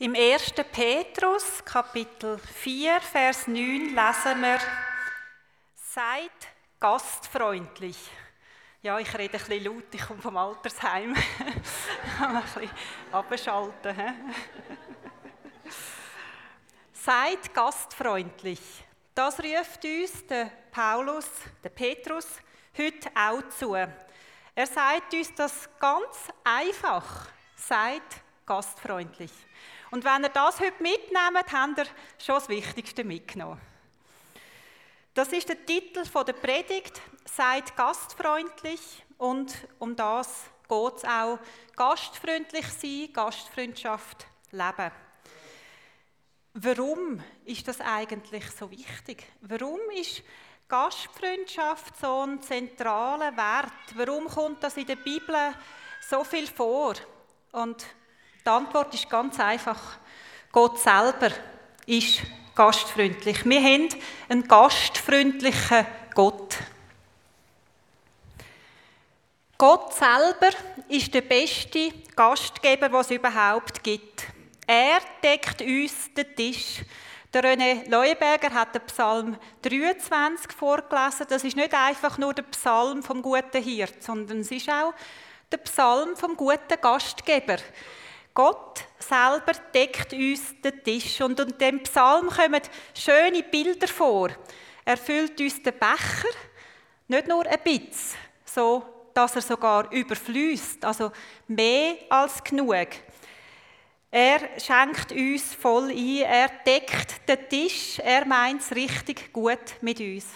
Im 0.00 0.14
1. 0.14 0.52
Petrus, 0.70 1.64
Kapitel 1.64 2.38
4, 2.38 3.00
Vers 3.00 3.48
9, 3.48 3.56
lesen 3.56 4.42
wir: 4.42 4.60
Seid 5.74 6.30
gastfreundlich. 6.78 7.98
Ja, 8.80 8.96
ich 9.00 9.12
rede 9.18 9.36
ein 9.36 9.44
bisschen 9.44 9.64
laut, 9.64 9.92
ich 9.92 10.00
komme 10.00 10.22
vom 10.22 10.36
Altersheim. 10.36 11.16
ein 12.20 12.42
bisschen 12.44 12.70
abschalten. 13.10 13.96
Seid 16.92 17.52
gastfreundlich. 17.52 18.60
Das 19.16 19.40
ruft 19.40 19.84
uns 19.84 20.26
der 20.28 20.52
Paulus, 20.70 21.28
der 21.64 21.70
Petrus, 21.70 22.28
heute 22.78 23.10
auch 23.16 23.48
zu. 23.48 23.74
Er 23.74 24.66
sagt 24.68 25.12
uns 25.12 25.34
das 25.34 25.68
ganz 25.80 26.28
einfach. 26.44 27.26
Seid 27.56 28.02
gastfreundlich. 28.46 29.32
Und 29.90 30.04
wenn 30.04 30.24
ihr 30.24 30.28
das 30.28 30.60
heute 30.60 30.82
mitnehmt, 30.82 31.52
habt 31.52 31.78
ihr 31.78 31.86
schon 32.18 32.34
das 32.34 32.48
Wichtigste 32.48 33.04
mitgenommen. 33.04 33.60
Das 35.14 35.32
ist 35.32 35.48
der 35.48 35.64
Titel 35.64 36.04
der 36.04 36.32
Predigt. 36.34 37.00
Seid 37.24 37.76
gastfreundlich 37.76 39.04
und 39.16 39.52
um 39.78 39.96
das 39.96 40.44
geht 40.68 40.96
es 40.96 41.04
auch. 41.04 41.38
Gastfreundlich 41.74 42.66
sein, 42.66 43.12
Gastfreundschaft 43.12 44.26
leben. 44.50 44.92
Warum 46.54 47.22
ist 47.44 47.66
das 47.68 47.80
eigentlich 47.80 48.50
so 48.50 48.70
wichtig? 48.70 49.24
Warum 49.40 49.80
ist 49.94 50.22
Gastfreundschaft 50.68 51.96
so 51.96 52.22
ein 52.26 52.42
zentraler 52.42 53.36
Wert? 53.36 53.72
Warum 53.94 54.26
kommt 54.26 54.62
das 54.62 54.76
in 54.76 54.86
der 54.86 54.96
Bibel 54.96 55.54
so 56.00 56.24
viel 56.24 56.46
vor? 56.46 56.94
Und 57.52 57.86
die 58.48 58.52
Antwort 58.52 58.94
ist 58.94 59.10
ganz 59.10 59.38
einfach. 59.38 59.78
Gott 60.50 60.78
selber 60.80 61.30
ist 61.84 62.22
gastfreundlich. 62.54 63.44
Wir 63.44 63.60
haben 63.60 63.88
einen 64.26 64.48
gastfreundlichen 64.48 65.86
Gott. 66.14 66.56
Gott 69.58 69.92
selber 69.92 70.56
ist 70.88 71.12
der 71.12 71.20
beste 71.20 71.90
Gastgeber, 72.16 72.90
was 72.90 73.10
es 73.10 73.18
überhaupt 73.18 73.84
gibt. 73.84 74.24
Er 74.66 75.00
deckt 75.22 75.60
uns 75.60 76.14
den 76.14 76.34
Tisch. 76.34 76.80
Der 77.34 77.44
René 77.44 77.86
Leuenberger 77.90 78.54
hat 78.54 78.74
den 78.74 78.86
Psalm 78.86 79.36
23 79.60 80.52
vorgelesen. 80.52 81.26
Das 81.28 81.44
ist 81.44 81.54
nicht 81.54 81.74
einfach 81.74 82.16
nur 82.16 82.32
der 82.32 82.44
Psalm 82.44 83.02
vom 83.02 83.20
guten 83.20 83.62
Hirt, 83.62 84.02
sondern 84.02 84.40
es 84.40 84.50
ist 84.50 84.70
auch 84.70 84.94
der 85.52 85.58
Psalm 85.58 86.16
vom 86.16 86.34
guten 86.34 86.80
Gastgeber. 86.80 87.58
Gott 88.38 88.84
selber 89.00 89.52
deckt 89.74 90.12
uns 90.12 90.54
den 90.62 90.84
Tisch. 90.84 91.20
Und 91.20 91.40
in 91.40 91.58
dem 91.58 91.82
Psalm 91.82 92.28
kommen 92.28 92.62
schöne 92.94 93.42
Bilder 93.42 93.88
vor. 93.88 94.28
Er 94.84 94.96
füllt 94.96 95.40
uns 95.40 95.60
den 95.60 95.76
Becher, 95.76 96.28
nicht 97.08 97.26
nur 97.26 97.44
ein 97.44 97.58
bisschen, 97.64 98.16
so 98.44 98.84
dass 99.12 99.34
er 99.34 99.42
sogar 99.42 99.90
überfließt, 99.90 100.84
also 100.84 101.10
mehr 101.48 101.96
als 102.10 102.44
genug. 102.44 102.86
Er 104.08 104.38
schenkt 104.60 105.10
uns 105.10 105.56
voll 105.56 105.90
ein, 105.90 106.22
er 106.22 106.48
deckt 106.64 107.28
den 107.28 107.48
Tisch, 107.48 107.98
er 107.98 108.24
meint 108.24 108.60
es 108.60 108.70
richtig 108.72 109.32
gut 109.32 109.74
mit 109.80 109.98
uns. 109.98 110.26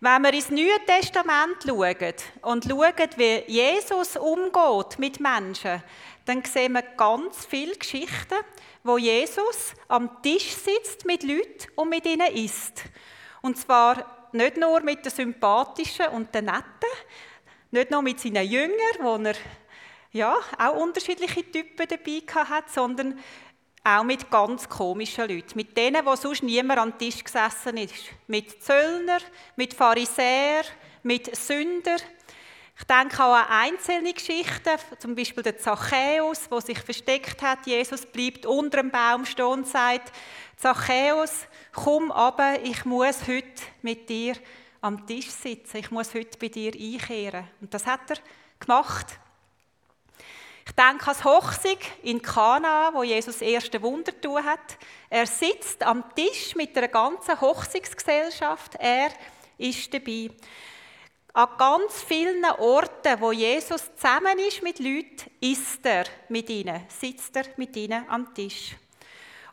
Wenn 0.00 0.22
wir 0.22 0.32
ins 0.32 0.50
Neue 0.50 0.78
Testament 0.86 1.56
schauen 1.66 2.14
und 2.42 2.64
schauen, 2.64 3.10
wie 3.16 3.42
Jesus 3.48 4.16
umgeht 4.16 4.96
mit 5.00 5.18
Menschen, 5.18 5.82
dann 6.28 6.44
sehen 6.44 6.72
wir 6.72 6.82
ganz 6.82 7.46
viele 7.46 7.74
Geschichten, 7.74 8.36
wo 8.84 8.98
Jesus 8.98 9.74
am 9.88 10.22
Tisch 10.22 10.52
sitzt 10.52 11.06
mit 11.06 11.22
Leuten 11.22 11.68
und 11.74 11.88
mit 11.88 12.04
ihnen 12.04 12.30
isst. 12.34 12.84
Und 13.40 13.56
zwar 13.56 14.28
nicht 14.32 14.58
nur 14.58 14.80
mit 14.80 15.04
den 15.04 15.12
sympathischen 15.12 16.08
und 16.08 16.34
den 16.34 16.46
netten, 16.46 16.62
nicht 17.70 17.90
nur 17.90 18.02
mit 18.02 18.20
seinen 18.20 18.46
Jüngern, 18.46 18.98
wo 19.00 19.16
er 19.16 19.34
ja, 20.12 20.36
auch 20.58 20.76
unterschiedliche 20.76 21.50
Typen 21.50 21.86
dabei 21.88 22.44
hat, 22.50 22.70
sondern 22.70 23.18
auch 23.84 24.04
mit 24.04 24.30
ganz 24.30 24.68
komischen 24.68 25.28
Leuten. 25.28 25.52
Mit 25.54 25.76
denen, 25.76 26.04
wo 26.04 26.14
sonst 26.14 26.42
niemand 26.42 26.80
am 26.80 26.98
Tisch 26.98 27.24
gesessen 27.24 27.76
ist. 27.76 27.94
Mit 28.26 28.62
Zöllner, 28.62 29.20
mit 29.56 29.74
Pharisäern, 29.74 30.66
mit 31.02 31.34
Sündern. 31.34 32.00
Ich 32.78 32.84
denke 32.84 33.24
auch 33.24 33.34
an 33.34 33.46
einzelne 33.48 34.12
Geschichten, 34.12 34.78
zum 34.98 35.16
Beispiel 35.16 35.42
der 35.42 35.58
Zachäus, 35.58 36.48
der 36.48 36.60
sich 36.60 36.78
versteckt 36.78 37.42
hat. 37.42 37.66
Jesus 37.66 38.06
bleibt 38.06 38.46
unter 38.46 38.78
dem 38.78 38.90
Baum 38.90 39.26
stehen 39.26 39.46
und 39.46 39.66
sagt, 39.66 40.12
Zachäus, 40.56 41.46
komm 41.74 42.12
aber, 42.12 42.60
ich 42.62 42.84
muss 42.84 43.26
heute 43.26 43.62
mit 43.82 44.08
dir 44.08 44.36
am 44.80 45.06
Tisch 45.06 45.28
sitzen. 45.28 45.78
Ich 45.78 45.90
muss 45.90 46.14
heute 46.14 46.38
bei 46.38 46.48
dir 46.48 46.72
einkehren. 46.72 47.48
Und 47.60 47.74
das 47.74 47.84
hat 47.84 48.10
er 48.10 48.18
gemacht. 48.60 49.06
Ich 50.64 50.72
denke 50.72 51.08
an 51.08 51.14
das 51.14 51.24
Hochzeit 51.24 51.78
in 52.02 52.22
Kana, 52.22 52.90
wo 52.92 53.02
Jesus 53.02 53.38
das 53.38 53.42
erste 53.42 53.82
Wunder 53.82 54.12
tun 54.20 54.44
hat. 54.44 54.76
Er 55.10 55.26
sitzt 55.26 55.82
am 55.82 56.04
Tisch 56.14 56.54
mit 56.54 56.76
der 56.76 56.86
ganzen 56.86 57.40
Hochzeitsgesellschaft. 57.40 58.76
Er 58.78 59.10
ist 59.56 59.92
dabei. 59.92 60.30
An 61.34 61.48
ganz 61.58 62.02
vielen 62.02 62.44
Orten, 62.44 63.20
wo 63.20 63.32
Jesus 63.32 63.90
zusammen 63.94 64.38
ist 64.38 64.62
mit 64.62 64.78
Leuten, 64.78 65.30
ist 65.40 65.84
er 65.84 66.04
mit 66.28 66.48
ihnen, 66.50 66.84
sitzt 66.88 67.36
er 67.36 67.44
mit 67.56 67.76
ihnen 67.76 68.08
am 68.08 68.34
Tisch. 68.34 68.76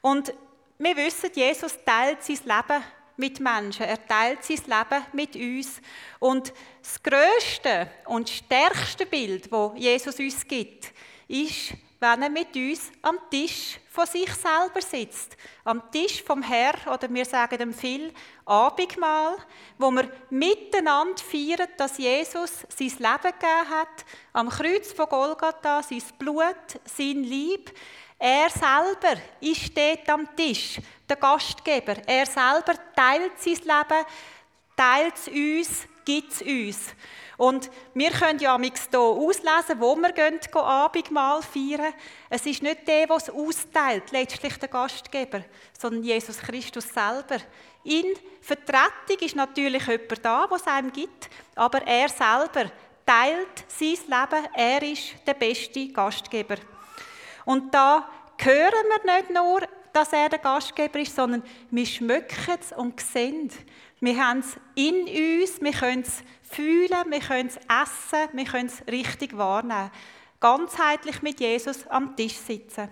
Und 0.01 0.33
wir 0.77 0.95
wissen, 0.95 1.29
Jesus 1.33 1.77
teilt 1.85 2.23
sein 2.23 2.39
Leben 2.43 2.83
mit 3.17 3.39
Menschen, 3.39 3.85
er 3.85 4.05
teilt 4.07 4.43
sein 4.43 4.57
Leben 4.65 5.05
mit 5.13 5.35
uns. 5.35 5.81
Und 6.19 6.53
das 6.81 7.01
größte 7.01 7.89
und 8.05 8.29
stärkste 8.29 9.05
Bild, 9.05 9.51
wo 9.51 9.73
Jesus 9.75 10.19
uns 10.19 10.45
gibt, 10.47 10.91
ist, 11.27 11.73
wenn 11.99 12.23
er 12.23 12.29
mit 12.29 12.55
uns 12.55 12.91
am 13.01 13.17
Tisch 13.29 13.79
von 13.89 14.05
sich 14.05 14.29
selber 14.33 14.81
sitzt. 14.81 15.37
Am 15.63 15.89
Tisch 15.91 16.21
vom 16.21 16.41
Herr, 16.41 16.73
oder 16.93 17.11
wir 17.13 17.25
sagen 17.25 17.57
dem 17.57 17.73
viel 17.73 18.13
Abendmahl, 18.45 19.37
wo 19.77 19.89
wir 19.91 20.11
miteinander 20.29 21.21
feiern, 21.23 21.69
dass 21.77 21.97
Jesus 21.97 22.65
sein 22.69 22.87
Leben 22.87 23.33
gegeben 23.39 23.69
hat, 23.69 24.05
am 24.33 24.49
Kreuz 24.49 24.91
von 24.91 25.07
Golgatha, 25.07 25.81
sein 25.81 26.03
Blut, 26.19 26.79
sein 26.83 27.23
Lieb. 27.23 27.71
Er 28.17 28.49
selber 28.49 29.19
ist 29.41 29.75
dort 29.75 30.09
am 30.09 30.35
Tisch, 30.35 30.79
der 31.07 31.17
Gastgeber. 31.17 31.95
Er 32.05 32.25
selber 32.25 32.73
teilt 32.95 33.39
sein 33.39 33.55
Leben, 33.55 34.05
teilt 34.75 35.15
es 35.15 35.27
uns, 35.27 35.87
gibt 36.05 36.33
es 36.33 36.41
uns. 36.41 36.95
Und 37.37 37.69
wir 37.93 38.11
können 38.11 38.39
ja 38.39 38.57
hier 38.57 38.99
auslesen, 38.99 39.79
wo 39.79 39.95
wir 39.95 40.11
gehen, 40.13 40.39
gehen 40.39 40.61
Abendmahl 40.61 41.41
feiern. 41.41 41.93
Es 42.29 42.45
ist 42.45 42.63
nicht 42.63 42.87
der, 42.87 43.07
der 43.07 43.15
es 43.17 43.29
austeilt, 43.29 44.11
letztlich 44.11 44.57
der 44.57 44.69
Gastgeber, 44.69 45.43
sondern 45.77 46.03
Jesus 46.03 46.37
Christus 46.37 46.87
selber. 46.87 47.37
In 47.83 48.05
Vertretung 48.41 49.19
ist 49.19 49.35
natürlich 49.35 49.85
jemand 49.85 50.25
da, 50.25 50.47
der 50.47 50.57
es 50.57 50.67
einem 50.67 50.91
gibt, 50.91 51.29
aber 51.55 51.81
er 51.85 52.07
selber 52.07 52.71
teilt 53.05 53.65
sein 53.67 53.97
Leben. 54.07 54.47
Er 54.53 54.81
ist 54.81 55.15
der 55.27 55.33
beste 55.33 55.87
Gastgeber. 55.89 56.55
Und 57.43 57.73
da 57.73 58.09
hören 58.37 58.85
wir 58.89 59.15
nicht 59.15 59.29
nur, 59.29 59.61
dass 59.91 60.11
er 60.13 60.29
der 60.29 60.39
Gastgeber 60.39 60.99
ist, 60.99 61.15
sondern 61.15 61.43
wir 61.69 61.85
schmecken 61.85 62.57
es 62.59 62.71
und 62.71 62.99
sehen. 62.99 63.51
Wir 64.05 64.23
haben 64.23 64.41
es 64.41 64.55
in 64.75 65.41
uns, 65.41 65.59
wir 65.59 65.71
können 65.71 66.03
es 66.03 66.21
fühlen, 66.43 67.05
wir 67.09 67.19
können 67.21 67.49
es 67.49 67.55
essen, 67.55 68.29
wir 68.33 68.45
können 68.45 68.67
es 68.67 68.85
richtig 68.85 69.35
wahrnehmen. 69.35 69.89
Ganzheitlich 70.39 71.23
mit 71.23 71.39
Jesus 71.39 71.87
am 71.87 72.15
Tisch 72.15 72.35
sitzen. 72.35 72.87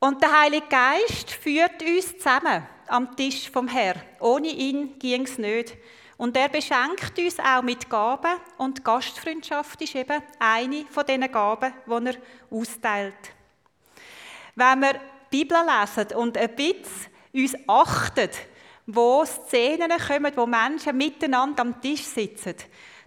Und 0.00 0.20
der 0.20 0.38
Heilige 0.38 0.66
Geist 0.68 1.30
führt 1.30 1.82
uns 1.82 2.18
zusammen 2.18 2.66
am 2.88 3.16
Tisch 3.16 3.50
vom 3.50 3.68
Herrn. 3.68 4.02
Ohne 4.20 4.48
ihn 4.48 4.98
ging 4.98 5.22
es 5.22 5.38
nicht. 5.38 5.78
Und 6.18 6.36
er 6.36 6.50
beschenkt 6.50 7.18
uns 7.18 7.38
auch 7.38 7.62
mit 7.62 7.88
Gaben 7.88 8.36
und 8.58 8.84
Gastfreundschaft 8.84 9.80
ist 9.80 9.94
eben 9.94 10.22
eine 10.38 10.84
von 10.90 11.06
diesen 11.06 11.32
Gaben, 11.32 11.72
die 11.86 12.06
er 12.06 12.16
austeilt. 12.50 13.32
Wenn 14.54 14.80
wir 14.82 14.92
die 15.32 15.38
Bibel 15.38 15.56
lesen 15.56 16.14
und 16.18 16.36
ein 16.36 16.54
bisschen 16.54 17.10
uns 17.32 17.54
achten, 17.66 18.28
wo 18.94 19.24
Szenen 19.24 19.92
kommen, 19.98 20.32
wo 20.36 20.46
Menschen 20.46 20.96
miteinander 20.96 21.62
am 21.62 21.80
Tisch 21.80 22.04
sitzen. 22.04 22.54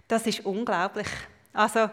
Das 0.06 0.26
ist 0.26 0.44
unglaublich. 0.44 1.08
Also, 1.52 1.90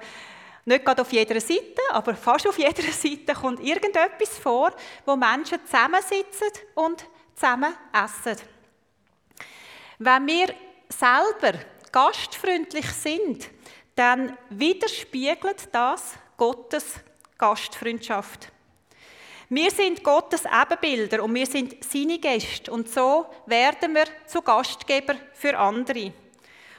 nicht 0.66 0.86
gerade 0.86 1.02
auf 1.02 1.12
jeder 1.12 1.40
Seite, 1.40 1.82
aber 1.92 2.16
fast 2.16 2.48
auf 2.48 2.58
jeder 2.58 2.84
Seite 2.84 3.34
kommt 3.34 3.60
irgendetwas 3.62 4.38
vor, 4.38 4.72
wo 5.06 5.16
Menschen 5.16 5.60
zusammensitzen 5.66 6.50
und 6.76 7.06
zusammen 7.36 7.74
essen. 7.94 8.38
Wenn 10.00 10.28
wir 10.28 10.54
selber 10.90 11.60
gastfreundlich 11.92 12.88
sind, 12.92 13.50
dann 13.96 14.38
widerspiegelt 14.50 15.70
das 15.72 16.16
Gottes 16.38 16.96
Gastfreundschaft. 17.38 18.52
Wir 19.54 19.70
sind 19.70 20.02
Gottes 20.02 20.44
Ebenbilder 20.46 21.22
und 21.22 21.36
wir 21.36 21.46
sind 21.46 21.84
seine 21.84 22.20
Gäste 22.20 22.72
und 22.72 22.88
so 22.88 23.26
werden 23.46 23.94
wir 23.94 24.06
zu 24.26 24.42
Gastgeber 24.42 25.16
für 25.34 25.60
andere. 25.60 26.14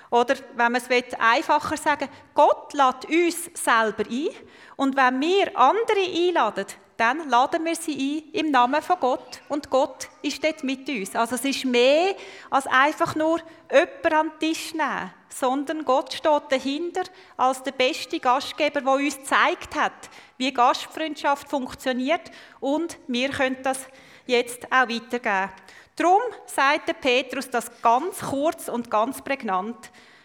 Oder 0.09 0.37
wenn 0.57 0.73
man 0.73 0.81
es 0.81 0.89
einfacher 1.19 1.77
sagen 1.77 2.09
Gott 2.33 2.73
lädt 2.73 3.11
uns 3.11 3.51
selber 3.63 4.05
ein 4.09 4.31
und 4.77 4.97
wenn 4.97 5.21
wir 5.21 5.55
andere 5.55 6.03
einladen, 6.03 6.65
dann 6.97 7.29
laden 7.29 7.63
wir 7.67 7.77
sie 7.77 8.25
ein 8.33 8.47
im 8.47 8.51
Namen 8.51 8.81
von 8.81 8.97
Gott 9.01 9.43
und 9.51 9.69
Gott 9.69 10.09
ist 10.23 10.43
dort 10.43 10.65
mit 10.65 10.89
uns. 10.89 11.15
Also 11.15 11.35
es 11.35 11.45
ist 11.45 11.67
mehr 11.67 12.15
als 12.49 12.67
einfach 12.67 13.15
nur 13.15 13.41
jemanden 13.71 14.15
an 14.15 14.31
den 14.31 14.49
Tisch 14.49 14.73
nehmen, 14.73 15.13
sondern 15.29 15.85
Gott 15.85 16.15
steht 16.15 16.43
dahinter 16.49 17.03
als 17.37 17.63
der 17.63 17.73
beste 17.73 18.19
Gastgeber, 18.19 18.81
der 18.81 18.93
uns 18.93 19.19
gezeigt 19.19 19.75
hat, 19.75 20.09
wie 20.43 20.53
Gastfreundschaft 20.53 21.49
funktioniert 21.49 22.33
und 22.59 22.99
wir 23.07 23.29
können 23.29 23.63
das 23.63 23.87
jetzt 24.27 24.67
auch 24.73 24.89
weitergeben. 24.89 25.53
Darum 25.95 26.21
sagt 26.47 26.89
der 26.89 26.95
Petrus 26.95 27.49
das 27.49 27.71
ganz 27.81 28.19
kurz 28.19 28.69
und 28.69 28.91
ganz 28.91 29.23
prägnant. 29.23 29.77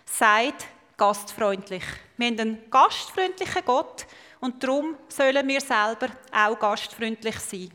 Seid 0.06 0.56
gastfreundlich. 0.98 1.84
Wir 2.18 2.28
haben 2.28 2.40
einen 2.40 2.70
gastfreundlichen 2.72 3.64
Gott, 3.64 4.08
und 4.40 4.64
darum 4.64 4.96
sollen 5.08 5.48
wir 5.48 5.62
selber 5.62 6.08
auch 6.32 6.58
gastfreundlich 6.58 7.40
sein. 7.40 7.72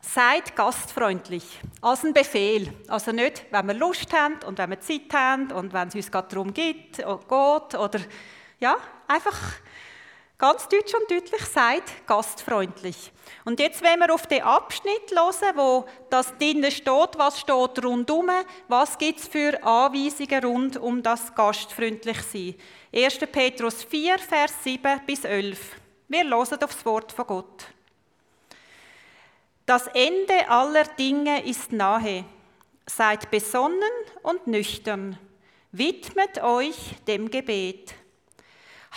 Seid 0.00 0.54
gastfreundlich, 0.54 1.44
als 1.80 2.04
ein 2.04 2.12
Befehl. 2.12 2.72
Also 2.88 3.10
nicht, 3.10 3.46
wenn 3.50 3.66
wir 3.66 3.74
Lust 3.74 4.12
haben 4.12 4.38
und 4.46 4.58
wenn 4.58 4.70
wir 4.70 4.80
Zeit 4.80 5.12
haben 5.12 5.50
und 5.50 5.72
wenn 5.72 5.88
es 5.88 5.94
uns 5.94 6.12
gerade 6.12 6.28
darum 6.28 6.54
geht, 6.54 6.98
oder 7.00 7.18
geht 7.18 7.78
oder 7.78 8.00
ja, 8.60 8.76
einfach 9.08 9.38
ganz 10.44 10.68
deutsch 10.68 10.92
und 10.92 11.10
deutlich 11.10 11.42
seid 11.46 12.06
gastfreundlich. 12.06 13.10
Und 13.46 13.60
jetzt, 13.60 13.80
wenn 13.80 13.98
wir 13.98 14.12
auf 14.12 14.26
den 14.26 14.42
Abschnitt 14.42 15.10
hören, 15.10 15.56
wo 15.56 15.86
das 16.10 16.36
drinnen 16.36 16.70
steht, 16.70 17.16
was 17.16 17.40
steht 17.40 17.82
rundum, 17.82 18.28
was 18.68 18.98
gibt 18.98 19.20
es 19.20 19.26
für 19.26 19.58
Anweisungen 19.64 20.44
rund 20.44 20.76
um 20.76 21.02
das 21.02 21.34
gastfreundlich 21.34 22.18
sein. 22.20 22.54
1. 22.94 23.20
Petrus 23.32 23.84
4, 23.84 24.18
Vers 24.18 24.52
7 24.62 25.00
bis 25.06 25.24
11. 25.24 25.58
Wir 26.08 26.24
hören 26.24 26.34
auf 26.34 26.58
das 26.58 26.84
Wort 26.84 27.10
von 27.10 27.26
Gott. 27.26 27.64
Das 29.64 29.86
Ende 29.94 30.46
aller 30.46 30.84
Dinge 30.84 31.42
ist 31.46 31.72
nahe. 31.72 32.26
Seid 32.84 33.30
besonnen 33.30 33.80
und 34.22 34.46
nüchtern. 34.46 35.18
Widmet 35.72 36.42
euch 36.42 36.76
dem 37.06 37.30
Gebet. 37.30 37.94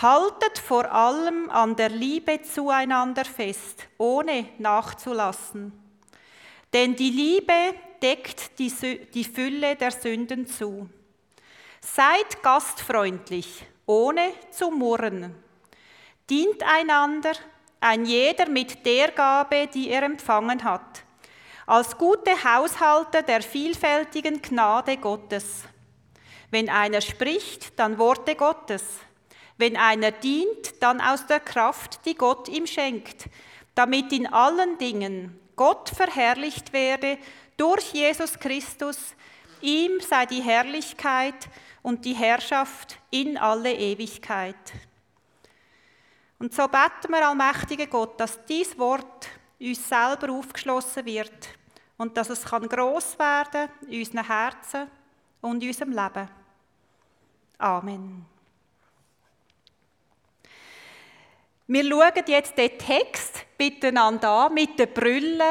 Haltet 0.01 0.59
vor 0.59 0.91
allem 0.91 1.49
an 1.49 1.75
der 1.75 1.89
Liebe 1.89 2.41
zueinander 2.43 3.25
fest, 3.25 3.87
ohne 3.97 4.49
nachzulassen. 4.59 5.71
Denn 6.71 6.95
die 6.95 7.09
Liebe 7.09 7.73
deckt 8.01 8.59
die, 8.59 8.71
die 9.13 9.23
Fülle 9.23 9.75
der 9.75 9.91
Sünden 9.91 10.45
zu. 10.45 10.87
Seid 11.81 12.43
gastfreundlich 12.43 13.65
ohne 13.87 14.33
zu 14.51 14.69
murren. 14.69 15.33
Dient 16.29 16.61
einander, 16.61 17.31
ein 17.79 18.05
jeder 18.05 18.49
mit 18.49 18.85
der 18.85 19.11
Gabe, 19.11 19.67
die 19.73 19.89
er 19.89 20.03
empfangen 20.03 20.63
hat, 20.63 21.03
als 21.65 21.97
gute 21.97 22.31
Haushalter 22.43 23.23
der 23.23 23.41
vielfältigen 23.41 24.41
Gnade 24.41 24.97
Gottes. 24.97 25.63
Wenn 26.51 26.69
einer 26.69 27.01
spricht, 27.01 27.79
dann 27.79 27.97
Worte 27.97 28.35
Gottes. 28.35 28.83
Wenn 29.57 29.75
einer 29.75 30.11
dient, 30.11 30.81
dann 30.81 31.01
aus 31.01 31.25
der 31.25 31.39
Kraft, 31.39 32.05
die 32.05 32.15
Gott 32.15 32.47
ihm 32.47 32.67
schenkt, 32.67 33.27
damit 33.75 34.11
in 34.11 34.27
allen 34.27 34.77
Dingen 34.77 35.39
Gott 35.55 35.89
verherrlicht 35.89 36.73
werde 36.73 37.17
durch 37.57 37.93
Jesus 37.93 38.37
Christus. 38.39 39.15
Ihm 39.61 39.99
sei 39.99 40.27
die 40.27 40.41
Herrlichkeit 40.41 41.49
und 41.81 42.05
die 42.05 42.13
Herrschaft 42.13 42.99
in 43.09 43.37
alle 43.37 43.73
Ewigkeit. 43.73 44.55
Und 46.39 46.53
so 46.53 46.67
beten 46.67 47.09
wir, 47.09 47.27
allmächtiger 47.27 47.87
Gott, 47.87 48.19
dass 48.19 48.45
dies 48.45 48.77
Wort 48.77 49.27
uns 49.59 49.89
selber 49.89 50.31
aufgeschlossen 50.31 51.05
wird 51.05 51.49
und 51.97 52.15
dass 52.15 52.29
es 52.29 52.43
kann 52.43 52.69
groß 52.69 53.17
werden 53.17 53.69
in 53.87 53.99
unseren 53.99 54.27
Herzen 54.27 54.87
und 55.41 55.63
in 55.63 55.69
unserem 55.69 55.91
Leben. 55.91 56.29
Amen. 57.57 58.36
Wir 61.69 61.83
schauen 61.83 62.23
jetzt 62.27 62.57
den 62.57 62.77
Text 62.77 63.45
miteinander 63.59 64.29
an, 64.29 64.53
mit 64.53 64.79
den 64.79 64.93
Brüllen 64.93 65.41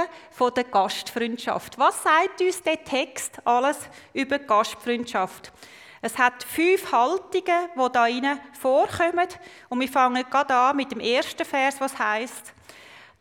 der 0.57 0.65
Gastfreundschaft. 0.65 1.79
Was 1.79 2.03
sagt 2.03 2.41
uns 2.41 2.63
der 2.63 2.83
Text 2.83 3.39
alles 3.45 3.77
über 4.15 4.39
Gastfreundschaft? 4.39 5.53
Es 6.01 6.17
hat 6.17 6.43
fünf 6.43 6.91
Haltungen, 6.91 7.69
die 7.75 7.93
da 7.93 8.03
rein 8.03 8.41
vorkommen. 8.59 9.29
Und 9.69 9.81
wir 9.81 9.89
fangen 9.89 10.25
gerade 10.31 10.55
an 10.55 10.77
mit 10.77 10.91
dem 10.91 11.01
ersten 11.01 11.45
Vers, 11.45 11.83
was 11.83 11.99
heißt: 11.99 12.55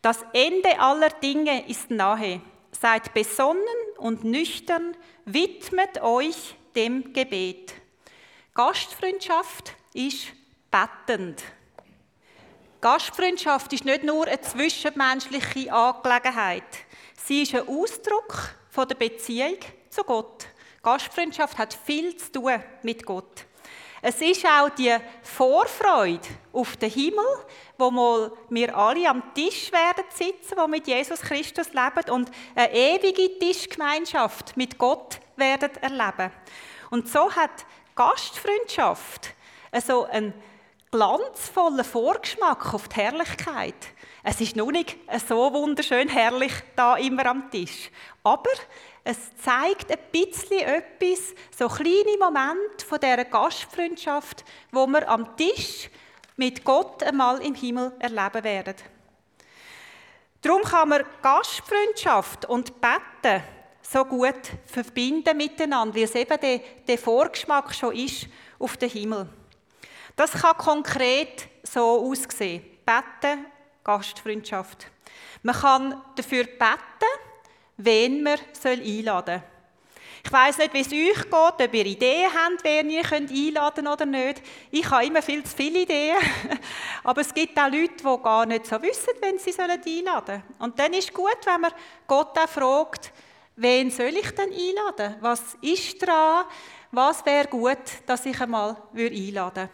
Das 0.00 0.24
Ende 0.32 0.80
aller 0.80 1.10
Dinge 1.10 1.68
ist 1.68 1.90
nahe. 1.90 2.40
Seid 2.72 3.12
besonnen 3.12 3.62
und 3.98 4.24
nüchtern, 4.24 4.96
widmet 5.26 6.00
euch 6.00 6.54
dem 6.74 7.12
Gebet. 7.12 7.74
Gastfreundschaft 8.54 9.74
ist 9.92 10.28
bettend. 10.70 11.42
Gastfreundschaft 12.86 13.72
ist 13.72 13.84
nicht 13.84 14.04
nur 14.04 14.28
eine 14.28 14.40
zwischenmenschliche 14.40 15.72
Angelegenheit. 15.72 16.62
Sie 17.16 17.42
ist 17.42 17.52
ein 17.52 17.66
Ausdruck 17.68 18.54
von 18.70 18.86
der 18.86 18.94
Beziehung 18.94 19.56
zu 19.90 20.04
Gott. 20.04 20.46
Gastfreundschaft 20.84 21.58
hat 21.58 21.76
viel 21.84 22.16
zu 22.16 22.30
tun 22.30 22.62
mit 22.84 23.04
Gott. 23.04 23.44
Es 24.02 24.20
ist 24.20 24.46
auch 24.46 24.68
die 24.68 24.96
Vorfreude 25.20 26.28
auf 26.52 26.76
den 26.76 26.90
Himmel, 26.90 27.26
wo 27.76 28.30
wir 28.50 28.76
alle 28.76 29.10
am 29.10 29.34
Tisch 29.34 29.72
werden 29.72 30.04
sitzen, 30.14 30.56
wo 30.56 30.68
mit 30.68 30.86
Jesus 30.86 31.22
Christus 31.22 31.66
leben 31.72 32.08
und 32.12 32.30
eine 32.54 32.72
ewige 32.72 33.36
Tischgemeinschaft 33.40 34.56
mit 34.56 34.78
Gott 34.78 35.18
werden 35.34 35.74
erleben. 35.80 36.30
Und 36.90 37.08
so 37.08 37.32
hat 37.34 37.66
Gastfreundschaft 37.96 39.34
also 39.72 40.04
einen 40.04 40.32
glanzvollen 40.90 41.84
Vorgeschmack 41.84 42.72
auf 42.74 42.88
die 42.88 42.96
Herrlichkeit. 42.96 43.74
Es 44.22 44.40
ist 44.40 44.56
noch 44.56 44.70
nicht 44.70 44.96
so 45.26 45.52
wunderschön 45.52 46.08
herrlich 46.08 46.52
da 46.74 46.96
immer 46.96 47.26
am 47.26 47.50
Tisch, 47.50 47.90
aber 48.22 48.50
es 49.04 49.16
zeigt 49.36 49.90
ein 49.90 49.98
bisschen 50.10 50.60
etwas, 50.60 51.34
so 51.56 51.68
kleine 51.68 52.18
Momente 52.18 52.84
von 52.84 52.98
dieser 52.98 53.24
Gastfreundschaft, 53.24 54.44
wo 54.72 54.86
wir 54.86 55.08
am 55.08 55.36
Tisch 55.36 55.90
mit 56.36 56.64
Gott 56.64 57.02
einmal 57.02 57.40
im 57.40 57.54
Himmel 57.54 57.92
erleben 57.98 58.44
werden. 58.44 58.74
Darum 60.42 60.62
kann 60.62 60.88
man 60.88 61.04
Gastfreundschaft 61.22 62.46
und 62.46 62.80
Betten 62.80 63.42
so 63.82 64.04
gut 64.04 64.34
verbinden 64.66 65.36
miteinander, 65.36 65.94
weil 65.94 66.04
es 66.04 66.14
eben 66.14 66.60
der, 66.86 66.98
Vorgeschmack 66.98 67.74
schon 67.74 67.94
ist 67.94 68.26
auf 68.58 68.76
den 68.76 68.90
Himmel. 68.90 69.28
Das 70.16 70.32
kann 70.32 70.56
konkret 70.56 71.48
so 71.62 72.10
aussehen. 72.10 72.64
Betten, 72.84 73.46
Gastfreundschaft. 73.84 74.86
Man 75.42 75.54
kann 75.54 76.02
dafür 76.16 76.44
beten, 76.44 77.12
wen 77.76 78.22
man 78.22 78.38
einladen 78.64 79.42
soll. 79.42 79.42
Ich 80.24 80.32
weiß 80.32 80.58
nicht, 80.58 80.74
wie 80.74 80.80
es 80.80 80.88
euch 80.88 81.22
geht, 81.22 81.32
ob 81.32 81.74
ihr 81.74 81.86
Ideen 81.86 82.30
habt, 82.34 82.64
wen 82.64 82.90
ihr 82.90 83.04
einladen 83.04 83.84
könnt 83.84 83.88
oder 83.88 84.06
nicht. 84.06 84.42
Ich 84.72 84.90
habe 84.90 85.04
immer 85.04 85.22
viel 85.22 85.44
zu 85.44 85.54
viele 85.54 85.82
Ideen. 85.82 86.16
Aber 87.04 87.20
es 87.20 87.32
gibt 87.32 87.56
auch 87.56 87.70
Leute, 87.70 87.94
die 87.98 88.22
gar 88.22 88.44
nicht 88.44 88.66
so 88.66 88.82
wissen, 88.82 89.12
wen 89.20 89.38
sie 89.38 89.56
einladen 89.56 90.24
sollen. 90.26 90.42
Und 90.58 90.78
dann 90.78 90.94
ist 90.94 91.10
es 91.10 91.14
gut, 91.14 91.38
wenn 91.44 91.60
man 91.60 91.72
Gott 92.08 92.36
auch 92.36 92.48
fragt, 92.48 93.12
wen 93.54 93.88
soll 93.92 94.16
ich 94.16 94.30
denn 94.32 94.52
einladen? 94.52 95.16
Was 95.20 95.56
ist 95.60 96.04
dran? 96.04 96.46
Was 96.90 97.24
wäre 97.24 97.46
gut, 97.46 97.78
dass 98.06 98.26
ich 98.26 98.40
einmal 98.40 98.76
einladen 98.96 99.54
würde? 99.54 99.70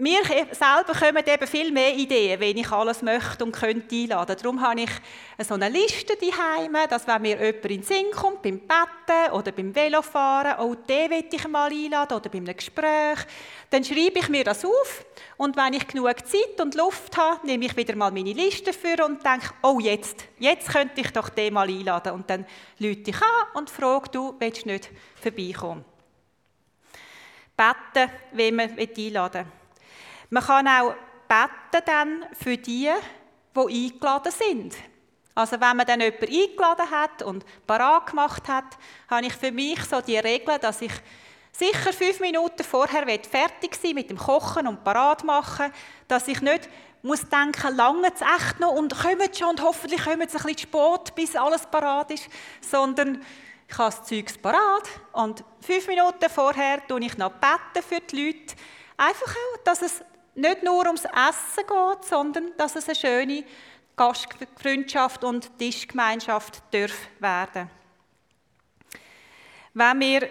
Wir 0.00 0.20
selber 0.24 0.96
kommen 0.96 1.24
eben 1.26 1.46
viel 1.48 1.72
mehr 1.72 1.92
Ideen, 1.92 2.38
wenn 2.38 2.56
ich 2.56 2.70
alles 2.70 3.02
möchte 3.02 3.44
und 3.44 3.50
könnte 3.50 3.96
einladen. 3.96 4.36
Darum 4.40 4.60
habe 4.62 4.82
ich 4.82 4.90
so 5.44 5.54
eine 5.54 5.68
Liste 5.68 6.16
daheim, 6.16 6.76
dass 6.88 7.08
wenn 7.08 7.22
mir 7.22 7.36
jemand 7.44 7.64
in 7.64 7.68
den 7.68 7.82
Sinn 7.82 8.06
kommt, 8.12 8.42
beim 8.42 8.60
Betten 8.60 9.32
oder 9.32 9.50
beim 9.50 9.74
Velofahren, 9.74 10.60
oh, 10.60 10.76
den 10.76 11.10
will 11.10 11.24
ich 11.28 11.48
mal 11.48 11.72
einladen 11.72 12.16
oder 12.16 12.30
bei 12.30 12.38
einem 12.38 12.56
Gespräch, 12.56 13.18
dann 13.70 13.82
schreibe 13.82 14.20
ich 14.20 14.28
mir 14.28 14.44
das 14.44 14.64
auf 14.64 15.04
und 15.36 15.56
wenn 15.56 15.74
ich 15.74 15.88
genug 15.88 16.14
Zeit 16.24 16.60
und 16.60 16.76
Luft 16.76 17.16
habe, 17.16 17.44
nehme 17.44 17.64
ich 17.64 17.76
wieder 17.76 17.96
mal 17.96 18.12
meine 18.12 18.32
Liste 18.32 18.72
für 18.72 19.04
und 19.04 19.24
denke, 19.26 19.50
oh, 19.64 19.80
jetzt, 19.80 20.26
jetzt 20.38 20.68
könnte 20.68 21.00
ich 21.00 21.10
doch 21.10 21.28
den 21.28 21.54
mal 21.54 21.68
einladen. 21.68 22.12
Und 22.12 22.30
dann 22.30 22.46
lüte 22.78 23.10
ich 23.10 23.16
an 23.16 23.46
und 23.54 23.68
frage, 23.68 24.10
du 24.12 24.36
willst 24.38 24.64
nicht 24.64 24.90
vorbeikommen. 25.20 25.84
Beten, 27.56 28.12
wenn 28.30 28.54
man 28.54 28.78
einladen 28.78 29.44
will. 29.44 29.57
Man 30.30 30.42
kann 30.42 30.68
auch 30.68 30.94
beten 31.28 31.84
dann 31.86 32.26
für 32.38 32.56
die, 32.56 32.90
die 33.54 33.60
eingeladen 33.60 34.32
sind. 34.32 34.74
Also 35.34 35.60
wenn 35.60 35.76
man 35.76 35.86
dann 35.86 36.00
jemanden 36.00 36.26
eingeladen 36.26 36.90
hat 36.90 37.22
und 37.22 37.44
parat 37.66 38.06
gemacht 38.08 38.48
hat, 38.48 38.76
habe 39.08 39.26
ich 39.26 39.32
für 39.34 39.52
mich 39.52 39.82
so 39.84 40.00
die 40.00 40.18
Regel, 40.18 40.58
dass 40.58 40.82
ich 40.82 40.92
sicher 41.52 41.92
fünf 41.92 42.20
Minuten 42.20 42.64
vorher 42.64 43.06
fertig 43.06 43.76
sein 43.80 43.94
mit 43.94 44.10
dem 44.10 44.18
Kochen 44.18 44.66
und 44.66 44.84
parat 44.84 45.24
machen, 45.24 45.72
dass 46.08 46.28
ich 46.28 46.40
nicht 46.40 46.68
muss 47.02 47.28
denken, 47.28 47.76
lange 47.76 48.08
es 48.12 48.20
echt 48.20 48.60
noch 48.60 48.72
und 48.72 48.96
kommen 49.00 49.32
schon 49.32 49.50
und 49.50 49.62
hoffentlich 49.62 50.02
kommen 50.02 50.22
es 50.22 50.34
ein 50.34 50.42
bisschen 50.42 50.58
spät, 50.58 51.14
bis 51.14 51.36
alles 51.36 51.66
parat 51.66 52.10
ist, 52.10 52.28
sondern 52.60 53.22
ich 53.68 53.78
habe 53.78 53.90
das 53.90 54.04
Zeug 54.04 54.42
parat 54.42 54.88
und 55.12 55.44
fünf 55.60 55.86
Minuten 55.86 56.28
vorher 56.28 56.86
tue 56.86 57.00
ich 57.00 57.16
noch 57.16 57.32
beten 57.32 57.86
für 57.86 58.00
die 58.00 58.26
Leute. 58.26 58.54
Einfach 58.96 59.30
auch, 59.30 59.62
dass 59.64 59.82
es 59.82 60.02
nicht 60.38 60.62
nur 60.62 60.86
ums 60.86 61.04
Essen 61.04 61.66
geht, 61.66 62.04
sondern 62.04 62.52
dass 62.56 62.76
es 62.76 62.86
eine 62.86 62.94
schöne 62.94 63.44
Gastfreundschaft 63.96 65.24
und 65.24 65.58
Tischgemeinschaft 65.58 66.62
darf 66.70 67.08
werden. 67.18 67.70
Wenn 69.74 70.00
wir 70.00 70.28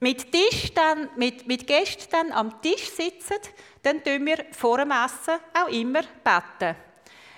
mit, 0.00 0.32
Tisch 0.32 0.72
dann, 0.74 1.08
mit, 1.16 1.46
mit 1.46 1.66
Gästen 1.66 2.10
dann 2.10 2.32
am 2.32 2.60
Tisch 2.62 2.90
sitzen, 2.90 3.36
dann 3.82 4.02
tun 4.02 4.24
wir 4.26 4.46
vor 4.52 4.78
dem 4.78 4.90
Essen 4.90 5.40
auch 5.54 5.68
immer 5.68 6.02
beten. 6.02 6.76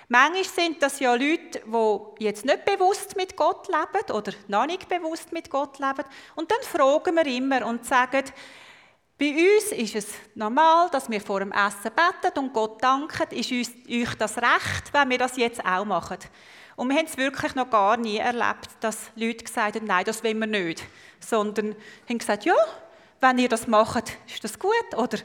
Manchmal 0.09 0.43
sind 0.43 0.83
das 0.83 0.99
ja 0.99 1.13
Leute, 1.15 1.61
die 1.65 2.23
jetzt 2.23 2.45
nicht 2.45 2.65
bewusst 2.65 3.15
mit 3.15 3.35
Gott 3.35 3.67
leben 3.67 4.15
oder 4.15 4.33
noch 4.47 4.65
nicht 4.65 4.87
bewusst 4.87 5.31
mit 5.31 5.49
Gott 5.49 5.79
leben. 5.79 6.03
Und 6.35 6.51
dann 6.51 6.61
fragen 6.61 7.15
wir 7.15 7.25
immer 7.25 7.65
und 7.65 7.85
sagen, 7.85 8.23
bei 9.23 9.55
uns 9.55 9.71
ist 9.71 9.95
es 9.95 10.07
normal, 10.35 10.89
dass 10.89 11.09
wir 11.09 11.21
vor 11.21 11.39
dem 11.39 11.53
Essen 11.53 11.91
beten 11.95 12.39
und 12.39 12.51
Gott 12.51 12.83
danken. 12.83 13.29
Ist 13.29 13.51
uns, 13.51 13.71
euch 13.89 14.15
das 14.15 14.37
recht, 14.37 14.91
wenn 14.91 15.09
wir 15.09 15.17
das 15.17 15.37
jetzt 15.37 15.63
auch 15.65 15.85
machen? 15.85 16.17
Und 16.75 16.89
wir 16.89 16.97
haben 16.97 17.05
es 17.05 17.15
wirklich 17.15 17.55
noch 17.55 17.69
gar 17.69 17.95
nie 17.95 18.17
erlebt, 18.17 18.69
dass 18.81 19.11
Leute 19.15 19.45
gesagt 19.45 19.77
haben, 19.77 19.85
nein, 19.85 20.03
das 20.03 20.25
wollen 20.25 20.39
wir 20.39 20.47
nicht. 20.47 20.83
Sondern 21.21 21.73
haben 22.09 22.17
gesagt, 22.17 22.43
ja, 22.43 22.55
wenn 23.21 23.37
ihr 23.37 23.47
das 23.47 23.65
macht, 23.65 24.11
ist 24.27 24.43
das 24.43 24.59
gut. 24.59 24.93
Oder 24.97 25.19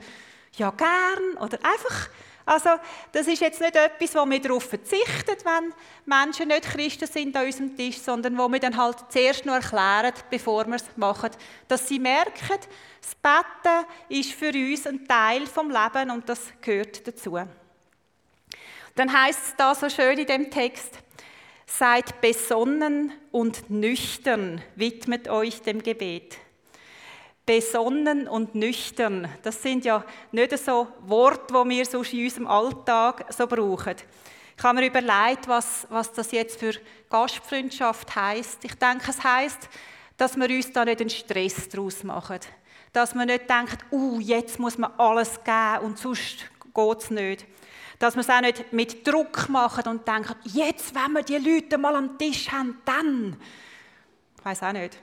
ja, 0.56 0.70
gern. 0.70 1.36
Oder 1.40 1.58
einfach 1.64 2.08
also 2.48 2.70
das 3.12 3.26
ist 3.26 3.40
jetzt 3.40 3.60
nicht 3.60 3.76
etwas, 3.76 4.14
wo 4.14 4.24
wir 4.24 4.40
darauf 4.40 4.64
verzichten, 4.64 5.36
wenn 5.44 5.74
Menschen 6.06 6.48
nicht 6.48 6.62
Christen 6.62 7.06
sind 7.06 7.36
an 7.36 7.44
unserem 7.44 7.76
Tisch, 7.76 7.98
sondern 7.98 8.38
wo 8.38 8.48
wir 8.48 8.58
dann 8.58 8.76
halt 8.76 8.96
zuerst 9.10 9.44
noch 9.44 9.54
erklären, 9.54 10.14
bevor 10.30 10.66
wir 10.66 10.76
es 10.76 10.84
machen, 10.96 11.30
dass 11.68 11.86
sie 11.86 11.98
merken, 11.98 12.58
das 13.00 13.14
Betten 13.16 13.86
ist 14.08 14.32
für 14.32 14.50
uns 14.50 14.86
ein 14.86 15.06
Teil 15.06 15.46
vom 15.46 15.70
Leben 15.70 16.10
und 16.10 16.28
das 16.28 16.40
gehört 16.62 17.06
dazu. 17.06 17.38
Dann 18.94 19.12
heißt 19.12 19.40
es 19.44 19.56
da 19.56 19.74
so 19.74 19.90
schön 19.90 20.18
in 20.18 20.26
dem 20.26 20.50
Text, 20.50 20.98
seid 21.66 22.20
besonnen 22.22 23.12
und 23.30 23.68
nüchtern, 23.68 24.62
widmet 24.74 25.28
euch 25.28 25.60
dem 25.60 25.82
Gebet 25.82 26.38
besonnen 27.48 28.28
und 28.28 28.54
nüchtern. 28.54 29.26
Das 29.42 29.62
sind 29.62 29.86
ja 29.86 30.04
nicht 30.32 30.56
so 30.58 30.86
Worte, 31.06 31.54
die 31.54 31.68
wir 31.70 31.86
sonst 31.86 32.12
in 32.12 32.24
unserem 32.24 32.46
Alltag 32.46 33.24
so 33.32 33.46
brauchen. 33.46 33.96
Ich 34.54 34.62
habe 34.62 34.80
mir 34.80 34.88
überlegt, 34.88 35.48
was, 35.48 35.86
was 35.88 36.12
das 36.12 36.30
jetzt 36.32 36.60
für 36.60 36.74
Gastfreundschaft 37.08 38.14
heißt. 38.14 38.62
Ich 38.64 38.74
denke, 38.74 39.10
es 39.10 39.24
heißt, 39.24 39.66
dass 40.18 40.36
wir 40.36 40.50
uns 40.50 40.72
da 40.72 40.84
nicht 40.84 41.00
einen 41.00 41.08
Stress 41.08 41.70
daraus 41.70 42.04
machen. 42.04 42.40
Dass 42.92 43.14
man 43.14 43.28
nicht 43.28 43.48
denkt, 43.48 43.78
uh, 43.92 44.20
jetzt 44.20 44.58
muss 44.58 44.76
man 44.76 44.92
alles 44.98 45.42
geben 45.42 45.86
und 45.86 45.98
sonst 45.98 46.44
geht 46.74 46.98
es 46.98 47.10
nicht. 47.10 47.46
Dass 47.98 48.14
wir 48.14 48.20
es 48.20 48.28
auch 48.28 48.42
nicht 48.42 48.74
mit 48.74 49.06
Druck 49.06 49.48
machen 49.48 49.88
und 49.88 50.06
denken, 50.06 50.34
jetzt, 50.44 50.94
wenn 50.94 51.12
wir 51.12 51.22
die 51.22 51.38
Leute 51.38 51.78
mal 51.78 51.96
am 51.96 52.18
Tisch 52.18 52.50
haben, 52.50 52.82
dann. 52.84 53.40
Ich 54.36 54.44
weiß 54.44 54.64
auch 54.64 54.72
nicht. 54.72 55.00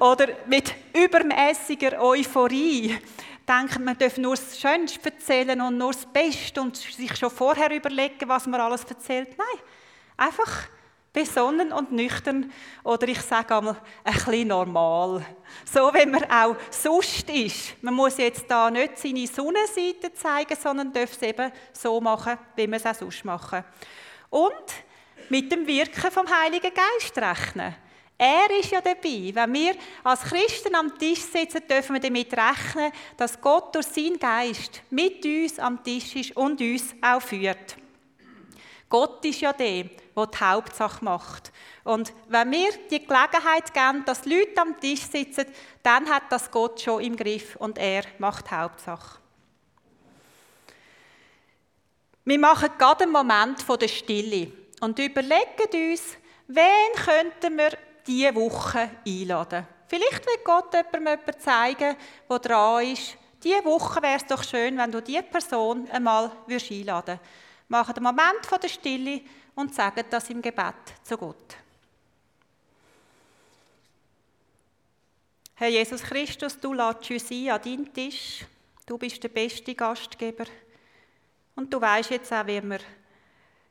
Oder 0.00 0.28
mit 0.46 0.74
übermäßiger 0.92 2.00
Euphorie 2.00 2.98
denken, 3.46 3.84
man 3.84 3.98
darf 3.98 4.16
nur 4.16 4.34
das 4.34 4.58
Schönste 4.58 5.04
erzählen 5.04 5.60
und 5.60 5.78
nur 5.78 5.92
das 5.92 6.06
Beste 6.06 6.60
und 6.60 6.76
sich 6.76 7.16
schon 7.16 7.30
vorher 7.30 7.70
überlegen, 7.70 8.28
was 8.28 8.46
man 8.46 8.60
alles 8.60 8.84
erzählt. 8.84 9.36
Nein, 9.38 9.62
einfach 10.16 10.68
besonnen 11.12 11.72
und 11.72 11.92
nüchtern 11.92 12.52
oder 12.82 13.06
ich 13.06 13.20
sage 13.20 13.56
einmal 13.56 13.76
ein 14.02 14.14
bisschen 14.14 14.48
normal. 14.48 15.24
So, 15.64 15.94
wie 15.94 16.06
man 16.06 16.24
auch 16.24 16.56
sonst 16.70 17.30
ist. 17.30 17.82
Man 17.82 17.94
muss 17.94 18.18
jetzt 18.18 18.44
da 18.48 18.68
nicht 18.68 18.98
seine 18.98 19.26
Sonnenseite 19.26 20.12
zeigen, 20.12 20.56
sondern 20.60 20.92
darf 20.92 21.12
es 21.12 21.22
eben 21.22 21.52
so 21.72 22.00
machen, 22.00 22.36
wie 22.56 22.66
man 22.66 22.80
es 22.80 22.86
auch 22.86 22.94
sonst 22.94 23.24
machen. 23.24 23.64
Und 24.28 24.52
mit 25.28 25.52
dem 25.52 25.66
Wirken 25.66 26.10
vom 26.10 26.26
Heiligen 26.28 26.72
Geist 26.74 27.16
rechnen. 27.16 27.76
Er 28.16 28.58
ist 28.58 28.70
ja 28.70 28.80
dabei. 28.80 29.32
Wenn 29.34 29.52
wir 29.52 29.74
als 30.04 30.22
Christen 30.22 30.74
am 30.74 30.96
Tisch 30.96 31.20
sitzen, 31.20 31.66
dürfen 31.68 31.94
wir 31.94 32.00
damit 32.00 32.32
rechnen, 32.32 32.92
dass 33.16 33.40
Gott 33.40 33.74
durch 33.74 33.86
seinen 33.86 34.18
Geist 34.18 34.82
mit 34.90 35.24
uns 35.24 35.58
am 35.58 35.82
Tisch 35.82 36.14
ist 36.14 36.36
und 36.36 36.60
uns 36.60 36.94
auch 37.02 37.20
führt. 37.20 37.76
Gott 38.88 39.24
ist 39.24 39.40
ja 39.40 39.52
der, 39.52 39.84
der 40.16 40.26
die 40.26 40.38
Hauptsache 40.38 41.04
macht. 41.04 41.52
Und 41.82 42.12
wenn 42.28 42.52
wir 42.52 42.70
die 42.90 43.04
Gelegenheit 43.04 43.74
geben, 43.74 44.04
dass 44.06 44.24
Leute 44.24 44.60
am 44.60 44.78
Tisch 44.78 45.02
sitzen, 45.02 45.46
dann 45.82 46.08
hat 46.08 46.30
das 46.30 46.48
Gott 46.50 46.80
schon 46.80 47.02
im 47.02 47.16
Griff 47.16 47.56
und 47.56 47.76
er 47.78 48.04
macht 48.18 48.46
die 48.48 48.54
Hauptsache. 48.54 49.18
Wir 52.24 52.38
machen 52.38 52.70
gerade 52.78 53.02
einen 53.02 53.12
Moment 53.12 53.64
der 53.68 53.88
Stille 53.88 54.52
und 54.80 54.98
überlegen 54.98 55.90
uns, 55.90 56.16
wen 56.46 57.04
könnten 57.04 57.58
wir 57.58 57.76
diese 58.06 58.34
Woche 58.34 58.90
einladen. 59.06 59.66
Vielleicht 59.86 60.26
will 60.26 60.42
Gott 60.44 60.72
jemandem 60.72 61.06
jemanden 61.06 61.40
zeigen, 61.40 61.96
der 62.28 62.38
dran 62.38 62.84
ist. 62.84 63.16
Diese 63.42 63.64
Woche 63.64 64.02
wäre 64.02 64.16
es 64.16 64.26
doch 64.26 64.42
schön, 64.42 64.78
wenn 64.78 64.90
du 64.90 65.02
diese 65.02 65.22
Person 65.22 65.88
einmal 65.90 66.30
einladen 66.48 67.06
würdest. 67.06 67.20
Machen 67.68 67.94
einen 67.96 68.04
Moment 68.04 68.62
der 68.62 68.68
Stille 68.68 69.20
und 69.54 69.74
sagen 69.74 70.04
das 70.08 70.30
im 70.30 70.40
Gebet 70.40 70.74
zu 71.02 71.16
Gott. 71.16 71.56
Herr 75.56 75.68
Jesus 75.68 76.02
Christus, 76.02 76.58
du 76.58 76.72
lädst 76.72 77.10
uns 77.10 77.30
ein 77.30 77.50
an 77.50 77.62
deinen 77.62 77.92
Tisch. 77.92 78.44
Du 78.86 78.98
bist 78.98 79.22
der 79.22 79.28
beste 79.28 79.74
Gastgeber. 79.74 80.46
Und 81.54 81.72
du 81.72 81.80
weißt 81.80 82.10
jetzt 82.10 82.32
auch, 82.32 82.46
wie 82.46 82.60
wir 82.60 82.80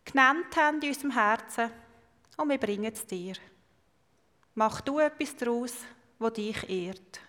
genannt 0.06 0.56
haben 0.56 0.82
in 0.82 0.90
unserem 0.90 1.12
Herzen. 1.12 1.70
Und 2.38 2.50
wir 2.50 2.58
bringen 2.58 2.92
es 2.92 3.06
dir. 3.06 3.34
Mach 4.56 4.82
du 4.82 5.00
etwas 5.00 5.36
daraus, 5.36 5.74
wo 6.20 6.30
dich 6.30 6.70
ehrt. 6.70 7.20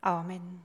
Amen. 0.00 0.62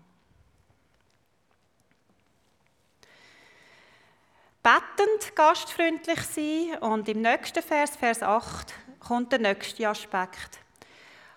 Bettend 4.62 5.36
gastfreundlich 5.36 6.22
sein 6.22 6.78
und 6.80 7.10
im 7.10 7.22
nächsten 7.22 7.62
Vers, 7.62 7.98
Vers 7.98 8.24
8, 8.24 8.74
kommt 9.00 9.32
der 9.34 9.40
nächste 9.40 9.90
Aspekt. 9.90 10.60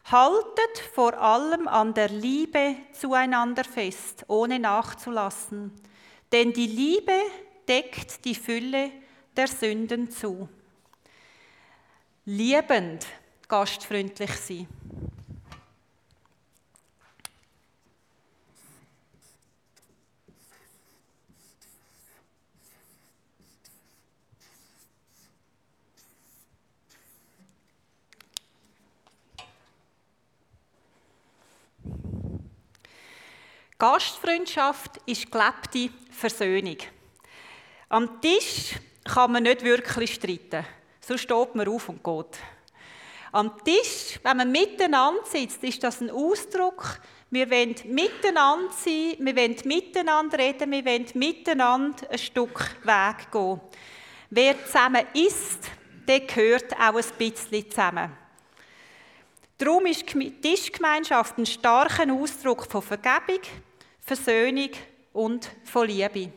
Haltet 0.05 0.79
vor 0.95 1.15
allem 1.15 1.67
an 1.67 1.93
der 1.93 2.09
Liebe 2.09 2.77
zueinander 2.93 3.65
fest, 3.65 4.25
ohne 4.29 4.61
nachzulassen, 4.61 5.73
denn 6.31 6.53
die 6.53 6.69
Liebe 6.69 7.21
deckt 7.67 8.25
die 8.25 8.37
Fülle 8.37 8.93
der 9.37 9.49
Sünden 9.49 10.09
zu. 10.09 10.49
Liebend 12.27 13.07
gastfreundlich 13.49 14.33
sein. 14.33 14.67
Gastfreundschaft 33.79 34.97
ist 35.05 35.31
gelebte 35.31 35.91
Versöhnung. 36.11 36.79
Am 37.91 38.21
Tisch 38.23 38.75
kann 39.05 39.31
man 39.33 39.43
nicht 39.43 39.63
wirklich 39.63 40.15
streiten, 40.15 40.65
so 41.01 41.19
steht 41.19 41.55
man 41.55 41.69
auf 41.69 41.91
und 41.91 42.03
geht. 42.03 42.41
Am 43.37 43.53
Tisch, 43.63 44.19
wenn 44.23 44.39
man 44.39 44.51
miteinander 44.51 45.21
sitzt, 45.27 45.63
ist 45.63 45.85
das 45.85 46.01
ein 46.01 46.09
Ausdruck, 46.09 46.99
wir 47.29 47.51
wollen 47.51 47.75
miteinander 47.85 48.73
sein, 48.73 49.17
wir 49.19 49.37
wollen 49.37 49.57
miteinander 49.67 50.39
reden, 50.39 50.71
wir 50.71 50.83
wollen 50.87 51.05
miteinander 51.13 52.11
ein 52.11 52.17
Stück 52.17 52.59
Weg 52.83 53.31
gehen. 53.31 53.61
Wer 54.31 54.65
zusammen 54.65 55.05
isst, 55.13 55.71
der 56.09 56.21
gehört 56.21 56.73
auch 56.81 56.95
ein 56.95 57.05
bisschen 57.19 57.71
zusammen. 57.71 58.11
Darum 59.59 59.85
ist 59.85 60.07
Tischgemeinschaft 60.07 61.37
ein 61.37 61.45
starker 61.45 62.11
Ausdruck 62.11 62.67
von 62.73 62.81
Vergebung, 62.81 63.43
Versöhnung 64.01 64.71
und 65.13 65.51
von 65.63 65.87
Liebe. 65.87 66.33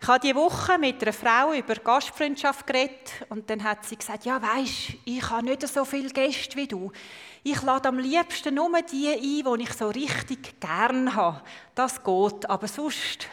Ich 0.00 0.06
habe 0.06 0.20
diese 0.20 0.36
Woche 0.36 0.78
mit 0.78 1.02
einer 1.02 1.12
Frau 1.12 1.52
über 1.52 1.74
Gastfreundschaft 1.74 2.66
geredet 2.66 3.26
und 3.30 3.50
dann 3.50 3.64
hat 3.64 3.84
sie 3.84 3.96
gesagt, 3.96 4.24
ja 4.24 4.40
weisst, 4.40 4.94
ich 5.04 5.28
habe 5.28 5.44
nicht 5.44 5.66
so 5.66 5.84
viele 5.84 6.10
Gäste 6.10 6.56
wie 6.56 6.68
du. 6.68 6.92
Ich 7.42 7.60
lade 7.62 7.88
am 7.88 7.98
liebsten 7.98 8.54
nur 8.54 8.70
die 8.82 9.08
ein, 9.08 9.58
die 9.58 9.62
ich 9.64 9.72
so 9.72 9.88
richtig 9.88 10.60
gern 10.60 11.14
habe. 11.14 11.42
Das 11.74 12.02
geht, 12.02 12.48
aber 12.48 12.68
sonst... 12.68 13.26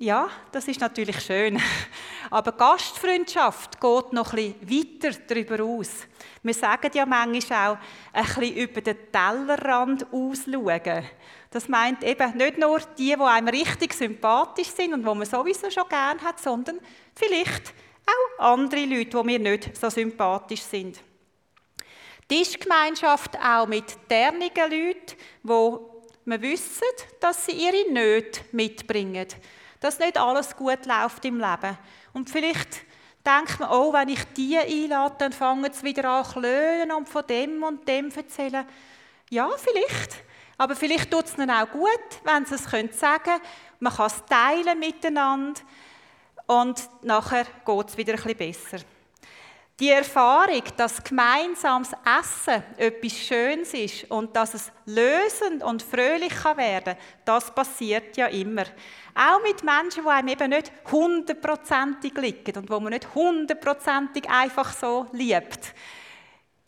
Ja, 0.00 0.28
das 0.52 0.68
ist 0.68 0.80
natürlich 0.80 1.20
schön. 1.20 1.60
Aber 2.30 2.52
Gastfreundschaft 2.52 3.80
geht 3.80 4.12
noch 4.12 4.32
bisschen 4.32 4.54
weiter 5.02 5.18
darüber 5.26 5.64
aus. 5.64 6.06
Wir 6.44 6.54
sagen 6.54 6.90
ja 6.94 7.04
manchmal 7.04 7.72
auch, 7.72 7.78
ein 8.12 8.24
bisschen 8.24 8.54
über 8.54 8.80
den 8.80 8.96
Tellerrand 9.10 10.06
ausschauen. 10.12 11.04
Das 11.50 11.68
meint 11.68 12.04
eben 12.04 12.36
nicht 12.36 12.58
nur 12.58 12.78
die, 12.98 13.14
die 13.14 13.20
einem 13.20 13.48
richtig 13.48 13.94
sympathisch 13.94 14.68
sind 14.68 14.92
und 14.92 15.06
wo 15.06 15.14
man 15.14 15.26
sowieso 15.26 15.70
schon 15.70 15.88
gern 15.88 16.20
hat, 16.20 16.40
sondern 16.40 16.78
vielleicht 17.14 17.72
auch 18.06 18.52
andere 18.52 18.84
Leute, 18.84 19.16
die 19.18 19.24
mir 19.24 19.38
nicht 19.38 19.76
so 19.76 19.88
sympathisch 19.88 20.62
sind. 20.62 21.00
Tischgemeinschaft 22.28 23.38
auch 23.38 23.66
mit 23.66 23.96
dernigen 24.10 24.70
Leuten, 24.70 25.16
wo 25.42 26.04
man 26.26 26.42
wissen, 26.42 26.84
dass 27.20 27.46
sie 27.46 27.52
ihre 27.52 27.90
Nöte 27.90 28.42
mitbringen. 28.52 29.26
Dass 29.80 29.98
nicht 29.98 30.18
alles 30.18 30.54
gut 30.54 30.84
läuft 30.84 31.24
im 31.24 31.38
Leben. 31.38 31.78
Und 32.12 32.28
vielleicht 32.28 32.82
denkt 33.24 33.60
man, 33.60 33.70
oh, 33.70 33.92
wenn 33.92 34.10
ich 34.10 34.22
die 34.36 34.58
einlade, 34.58 35.14
dann 35.18 35.32
fangen 35.32 35.72
sie 35.72 35.84
wieder 35.84 36.04
an 36.04 36.24
zu 36.24 36.96
und 36.96 37.08
von 37.08 37.26
dem 37.26 37.62
und 37.62 37.88
dem 37.88 38.10
erzählen. 38.10 38.66
Ja, 39.30 39.48
vielleicht. 39.56 40.27
Aber 40.58 40.74
vielleicht 40.74 41.10
tut 41.10 41.24
es 41.24 41.38
ihnen 41.38 41.50
auch 41.50 41.70
gut, 41.70 41.88
wenn 42.24 42.44
sie 42.44 42.56
es 42.56 42.64
sagen 42.64 42.90
können. 43.22 43.40
Man 43.80 43.94
kann 43.94 44.06
es 44.06 44.24
teilen 44.26 44.78
miteinander 44.78 45.60
und 46.46 46.88
nachher 47.02 47.44
geht 47.64 47.88
es 47.88 47.96
wieder 47.96 48.14
ein 48.14 48.22
bisschen 48.22 48.36
besser. 48.36 48.78
Die 49.78 49.90
Erfahrung, 49.90 50.64
dass 50.76 51.04
gemeinsames 51.04 51.92
Essen 51.92 52.64
etwas 52.76 53.12
Schönes 53.12 53.72
ist 53.74 54.10
und 54.10 54.34
dass 54.34 54.54
es 54.54 54.72
lösend 54.86 55.62
und 55.62 55.84
fröhlich 55.84 56.34
kann 56.34 56.56
werden 56.56 56.96
das 57.24 57.54
passiert 57.54 58.16
ja 58.16 58.26
immer. 58.26 58.64
Auch 59.14 59.40
mit 59.44 59.62
Menschen, 59.62 60.02
die 60.02 60.08
einem 60.08 60.28
eben 60.28 60.50
nicht 60.50 60.72
hundertprozentig 60.90 62.12
liegen 62.16 62.58
und 62.58 62.68
wo 62.68 62.80
man 62.80 62.92
nicht 62.92 63.14
hundertprozentig 63.14 64.28
einfach 64.28 64.72
so 64.72 65.06
liebt, 65.12 65.72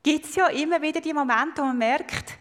gibt 0.05 0.27
es 0.27 0.37
ja 0.37 0.47
immer 0.47 0.81
wieder 0.81 1.01
die 1.01 1.13
Momente, 1.13 1.63
wo 1.63 1.67
man 1.67 1.79
merkt, 1.79 2.39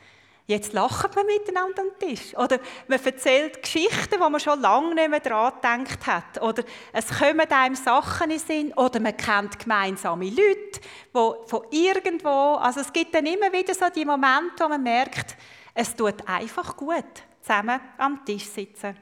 Jetzt 0.50 0.74
lachen 0.74 1.12
wir 1.14 1.24
miteinander 1.26 1.84
am 1.84 2.00
Tisch. 2.00 2.36
Oder 2.36 2.58
man 2.88 3.00
erzählt 3.06 3.62
Geschichten, 3.62 4.16
die 4.16 4.18
man 4.18 4.40
schon 4.40 4.60
lange 4.60 4.96
nicht 4.96 5.08
mehr 5.08 5.20
daran 5.20 5.54
gedacht 5.84 6.08
hat. 6.08 6.42
Oder 6.42 6.64
es 6.92 7.08
kommen 7.20 7.52
einem 7.52 7.76
Sachen 7.76 8.32
in 8.32 8.40
den 8.40 8.40
Sinn. 8.40 8.74
Oder 8.74 9.00
man 9.00 9.16
kennt 9.16 9.60
gemeinsame 9.60 10.26
Leute, 10.26 10.80
die 10.82 11.50
von 11.50 11.66
irgendwo... 11.70 12.56
Also 12.56 12.80
es 12.80 12.92
gibt 12.92 13.14
dann 13.14 13.28
immer 13.28 13.54
wieder 13.54 13.76
so 13.76 13.86
die 13.96 14.04
Momente, 14.04 14.64
wo 14.64 14.70
man 14.70 14.82
merkt, 14.82 15.38
es 15.76 15.96
tut 15.96 16.28
einfach 16.28 16.76
gut, 16.76 17.06
zusammen 17.44 17.80
am 18.00 18.26
Tisch 18.26 18.48
sitzen. 18.48 18.98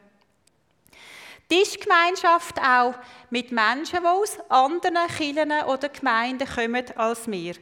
Tischgemeinschaft 1.47 2.59
auch 2.59 2.95
mit 3.29 3.53
Menschen, 3.53 3.99
die 4.01 4.05
aus 4.05 4.37
anderen 4.49 5.07
Kirchen 5.15 5.53
oder 5.65 5.87
Gemeinden 5.87 6.45
kommen 6.45 6.83
als 6.97 7.25
wir. 7.31 7.55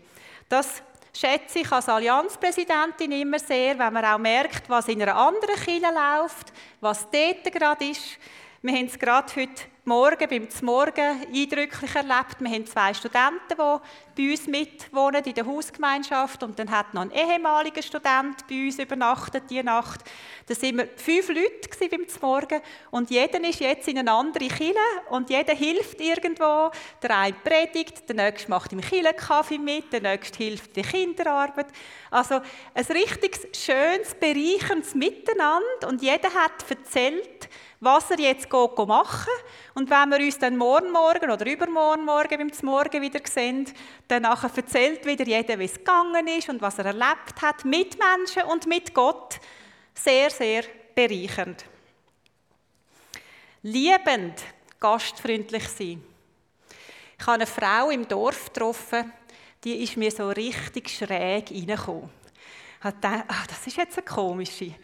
Das 0.49 0.81
schätze 1.15 1.59
ich 1.59 1.71
als 1.71 1.87
Allianzpräsidentin 1.87 3.11
immer 3.13 3.39
sehr, 3.39 3.79
wenn 3.79 3.93
man 3.93 4.05
auch 4.05 4.17
merkt, 4.17 4.69
was 4.69 4.87
in 4.89 5.01
einer 5.01 5.15
anderen 5.15 5.55
Kirche 5.55 5.87
läuft, 5.87 6.51
was 6.81 7.09
dort 7.09 7.43
gerade 7.51 7.85
ist. 7.85 8.17
Wir 8.61 8.73
haben 8.73 8.85
es 8.85 8.99
gerade 8.99 9.33
heute 9.35 9.63
Morgen 9.87 10.27
beim 10.27 10.47
Morgen 10.63 11.21
eindrücklich 11.31 11.93
erlebt. 11.93 12.39
Wir 12.39 12.49
haben 12.49 12.65
zwei 12.65 12.91
Studenten, 12.95 13.81
die 14.17 14.25
bei 14.25 14.31
uns 14.31 14.47
mitwohnen 14.47 15.23
in 15.23 15.33
der 15.35 15.45
Hausgemeinschaft 15.45 16.41
und 16.41 16.57
dann 16.57 16.71
hat 16.71 16.95
noch 16.95 17.03
ein 17.03 17.11
ehemaliger 17.11 17.83
Student 17.83 18.47
bei 18.49 18.65
uns 18.65 18.79
übernachtet 18.79 19.43
diese 19.47 19.63
Nacht. 19.63 19.99
Da 20.47 20.55
sind 20.55 20.77
wir 20.77 20.89
fünf 20.95 21.29
Leute 21.29 21.69
beim 21.87 22.07
Morgen 22.19 22.61
und 22.89 23.11
jeder 23.11 23.47
ist 23.47 23.59
jetzt 23.59 23.87
in 23.87 23.99
eine 23.99 24.11
andere 24.11 24.47
Kille 24.47 24.73
und 25.11 25.29
jeder 25.29 25.53
hilft 25.53 26.01
irgendwo. 26.01 26.71
Der 27.03 27.17
eine 27.19 27.35
predigt, 27.35 28.09
der 28.09 28.15
nächste 28.15 28.49
macht 28.49 28.73
im 28.73 28.81
Kaffee 28.81 29.59
mit, 29.59 29.93
der 29.93 30.01
nächste 30.01 30.43
hilft 30.43 30.75
in 30.75 30.81
der 30.81 30.91
Kinderarbeit. 30.91 31.67
Also 32.09 32.41
ein 32.73 32.85
richtig 32.85 33.55
schönes, 33.55 34.15
bereicherndes 34.19 34.95
Miteinander 34.95 35.87
und 35.87 36.01
jeder 36.01 36.33
hat 36.33 36.67
erzählt, 36.71 37.49
was 37.85 38.11
er 38.11 38.19
jetzt 38.19 38.51
machen 38.51 39.31
Und 39.75 39.89
wenn 39.89 40.09
wir 40.09 40.17
uns 40.17 40.39
dann 40.39 40.57
morgen 40.57 40.91
Morgen 40.91 41.31
oder 41.31 41.45
übermorgen 41.45 42.03
Morgen 42.03 42.37
beim 42.37 42.51
Morgen 42.63 43.01
wieder 43.01 43.19
sehen, 43.23 43.71
dann 44.07 44.25
erzählt 44.25 45.05
wieder 45.05 45.25
jeder, 45.25 45.57
wie 45.59 45.65
es 45.65 45.75
gegangen 45.75 46.27
ist 46.27 46.49
und 46.49 46.61
was 46.61 46.79
er 46.79 46.87
erlebt 46.87 47.41
hat 47.41 47.63
mit 47.63 47.97
Menschen 47.97 48.43
und 48.43 48.65
mit 48.67 48.93
Gott. 48.93 49.39
Sehr, 49.93 50.29
sehr 50.29 50.63
bereichernd. 50.93 51.63
Liebend, 53.61 54.41
gastfreundlich 54.79 55.67
sein. 55.69 56.03
Ich 57.17 57.25
habe 57.25 57.35
eine 57.35 57.47
Frau 57.47 57.89
im 57.91 58.07
Dorf 58.07 58.45
getroffen, 58.45 59.13
die 59.63 59.83
ist 59.83 59.97
mir 59.97 60.11
so 60.11 60.29
richtig 60.29 60.89
schräg 60.89 61.49
reingekommen. 61.49 62.09
Ich 62.77 62.91
dachte, 63.01 63.23
ah, 63.27 63.43
das 63.47 63.65
ist 63.65 63.77
jetzt 63.77 63.97
eine 63.97 64.05
komische. 64.05 64.75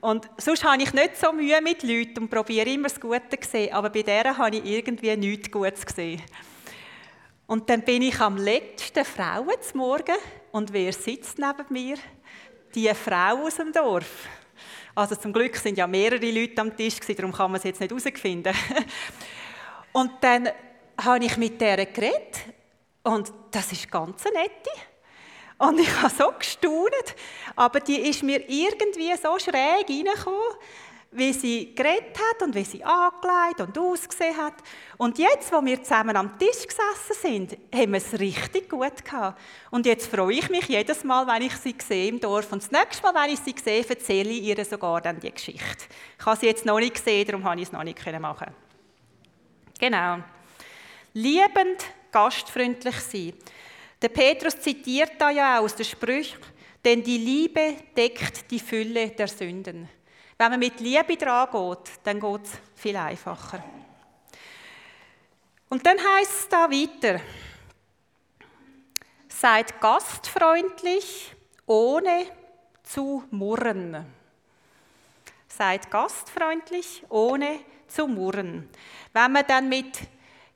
Und 0.00 0.28
sonst 0.36 0.62
habe 0.62 0.82
ich 0.82 0.92
nicht 0.92 1.16
so 1.16 1.32
Mühe 1.32 1.60
mit 1.60 1.82
Leuten 1.82 2.20
und 2.20 2.30
probiere 2.30 2.70
immer 2.70 2.88
das 2.88 3.00
Gute 3.00 3.40
zu 3.40 3.48
sehen, 3.48 3.72
aber 3.72 3.90
bei 3.90 4.02
der 4.02 4.36
habe 4.36 4.56
ich 4.56 4.64
irgendwie 4.64 5.16
nichts 5.16 5.50
Gutes 5.50 5.84
gesehen. 5.84 6.22
Und 7.46 7.68
dann 7.68 7.82
bin 7.82 8.02
ich 8.02 8.20
am 8.20 8.36
letzten 8.36 9.04
Frauen 9.04 9.54
zum 9.60 9.80
Morgen 9.80 10.16
und 10.52 10.72
wer 10.72 10.92
sitzt 10.92 11.38
neben 11.38 11.64
mir? 11.70 11.96
Die 12.74 12.92
Frau 12.94 13.46
aus 13.46 13.56
dem 13.56 13.72
Dorf. 13.72 14.28
Also 14.94 15.16
zum 15.16 15.32
Glück 15.32 15.56
sind 15.56 15.78
ja 15.78 15.86
mehrere 15.86 16.30
Leute 16.30 16.60
am 16.60 16.76
Tisch 16.76 16.98
darum 17.16 17.32
kann 17.32 17.50
man 17.50 17.58
es 17.58 17.64
jetzt 17.64 17.80
nicht 17.80 17.90
herausfinden. 17.90 18.54
und 19.92 20.12
dann 20.20 20.48
habe 21.00 21.24
ich 21.24 21.36
mit 21.36 21.60
der 21.60 21.86
geredet 21.86 22.36
und 23.02 23.32
das 23.50 23.72
ist 23.72 23.90
ganz 23.90 24.24
nette. 24.24 24.70
Und 25.58 25.80
ich 25.80 25.92
habe 26.00 26.14
so 26.16 26.30
gestaunt, 26.38 27.14
aber 27.56 27.80
die 27.80 28.00
ist 28.08 28.22
mir 28.22 28.48
irgendwie 28.48 29.12
so 29.20 29.36
schräg 29.38 29.88
reingekommen, 29.88 30.56
wie 31.10 31.32
sie 31.32 31.74
geredet 31.74 32.16
hat 32.16 32.42
und 32.42 32.54
wie 32.54 32.64
sie 32.64 32.84
angelegt 32.84 33.60
und 33.60 33.76
ausgesehen 33.76 34.36
hat. 34.36 34.54
Und 34.98 35.18
jetzt, 35.18 35.50
wo 35.50 35.64
wir 35.64 35.82
zusammen 35.82 36.16
am 36.16 36.38
Tisch 36.38 36.66
gesessen 36.66 37.16
sind, 37.20 37.58
haben 37.74 37.92
wir 37.92 37.98
es 37.98 38.12
richtig 38.20 38.68
gut 38.68 39.04
gehabt. 39.04 39.40
Und 39.70 39.86
jetzt 39.86 40.06
freue 40.06 40.34
ich 40.34 40.50
mich 40.50 40.66
jedes 40.66 41.02
Mal, 41.04 41.26
wenn 41.26 41.42
ich 41.42 41.56
sie 41.56 41.74
sehe 41.84 42.08
im 42.08 42.20
Dorf. 42.20 42.52
Und 42.52 42.62
das 42.62 42.70
nächste 42.70 43.02
Mal, 43.02 43.14
wenn 43.14 43.32
ich 43.32 43.40
sie 43.40 43.54
sehe, 43.62 43.84
erzähle 43.88 44.30
ich 44.30 44.42
ihr 44.42 44.64
sogar 44.64 45.00
dann 45.00 45.18
die 45.18 45.32
Geschichte. 45.32 45.86
Ich 46.18 46.26
habe 46.26 46.38
sie 46.38 46.46
jetzt 46.46 46.66
noch 46.66 46.78
nicht 46.78 46.94
gesehen, 46.94 47.26
darum 47.26 47.44
habe 47.44 47.60
ich 47.60 47.66
es 47.66 47.72
noch 47.72 47.82
nicht 47.82 48.20
machen 48.20 48.54
Genau. 49.80 50.18
Liebend, 51.14 51.84
gastfreundlich 52.12 52.96
sein. 53.00 53.32
Der 54.00 54.08
Petrus 54.08 54.60
zitiert 54.60 55.12
da 55.18 55.30
ja 55.30 55.58
aus 55.58 55.74
den 55.74 55.84
Sprüchen, 55.84 56.38
denn 56.84 57.02
die 57.02 57.18
Liebe 57.18 57.76
deckt 57.96 58.50
die 58.50 58.60
Fülle 58.60 59.10
der 59.10 59.28
Sünden. 59.28 59.88
Wenn 60.36 60.50
man 60.50 60.60
mit 60.60 60.78
Liebe 60.78 61.16
dran 61.16 61.48
geht, 61.50 61.92
dann 62.04 62.20
geht 62.20 62.44
es 62.44 62.52
viel 62.76 62.96
einfacher. 62.96 63.62
Und 65.68 65.84
dann 65.84 65.98
heißt 65.98 66.32
es 66.38 66.48
da 66.48 66.70
weiter, 66.70 67.20
seid 69.28 69.80
gastfreundlich, 69.80 71.34
ohne 71.66 72.26
zu 72.84 73.24
murren. 73.30 74.06
Seid 75.48 75.90
gastfreundlich, 75.90 77.02
ohne 77.08 77.60
zu 77.88 78.06
murren. 78.06 78.68
Wenn 79.12 79.32
man 79.32 79.46
dann 79.46 79.68
mit 79.68 79.98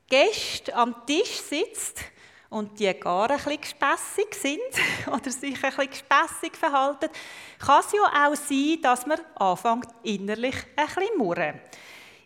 Gästen 0.08 0.72
am 0.74 1.04
Tisch 1.06 1.40
sitzt, 1.40 2.00
und 2.52 2.78
die 2.78 2.92
gar 2.94 3.30
ein 3.30 3.36
bisschen 3.36 3.60
gespässig 3.60 4.34
sind 4.34 4.60
oder 5.06 5.30
sich 5.30 5.56
ein 5.56 5.70
bisschen 5.70 5.90
gespässig 5.90 6.56
verhalten, 6.56 7.08
kann 7.58 7.80
es 7.80 7.92
ja 7.92 8.28
auch 8.28 8.36
sein, 8.36 8.78
dass 8.82 9.06
man 9.06 9.18
anfängt 9.36 9.88
innerlich 10.02 10.56
ein 10.76 10.86
bisschen 10.86 11.18
murren. 11.18 11.60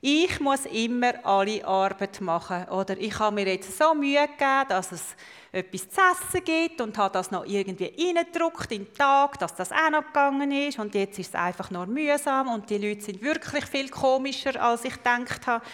Ich 0.01 0.39
muss 0.41 0.67
immer 0.67 1.25
alle 1.25 1.67
Arbeit 1.67 2.21
machen 2.21 2.69
oder 2.69 2.97
ich 2.99 3.19
habe 3.19 3.35
mir 3.35 3.47
jetzt 3.47 3.77
so 3.79 3.95
Mühe 3.95 4.21
gegeben, 4.29 4.69
dass 4.69 4.93
es 4.93 5.17
etwas 5.53 5.89
zu 5.89 6.01
essen 6.01 6.45
gibt 6.45 6.81
und 6.81 6.99
habe 6.99 7.15
das 7.15 7.31
noch 7.31 7.47
irgendwie 7.47 7.93
reingedruckt 7.97 8.71
in 8.73 8.85
den 8.85 8.95
Tag, 8.95 9.39
dass 9.39 9.55
das 9.55 9.73
auch 9.73 9.91
noch 9.91 10.07
gegangen 10.07 10.53
ist 10.53 10.79
und 10.79 10.95
jetzt 10.95 11.19
ist 11.19 11.29
es 11.29 11.35
einfach 11.35 11.71
nur 11.71 11.87
mühsam 11.87 12.49
und 12.49 12.69
die 12.69 12.79
Leute 12.79 13.01
sind 13.01 13.23
wirklich 13.23 13.65
viel 13.65 13.89
komischer, 13.89 14.61
als 14.63 14.85
ich 14.85 14.95
gedacht 14.95 15.47
habe. 15.47 15.65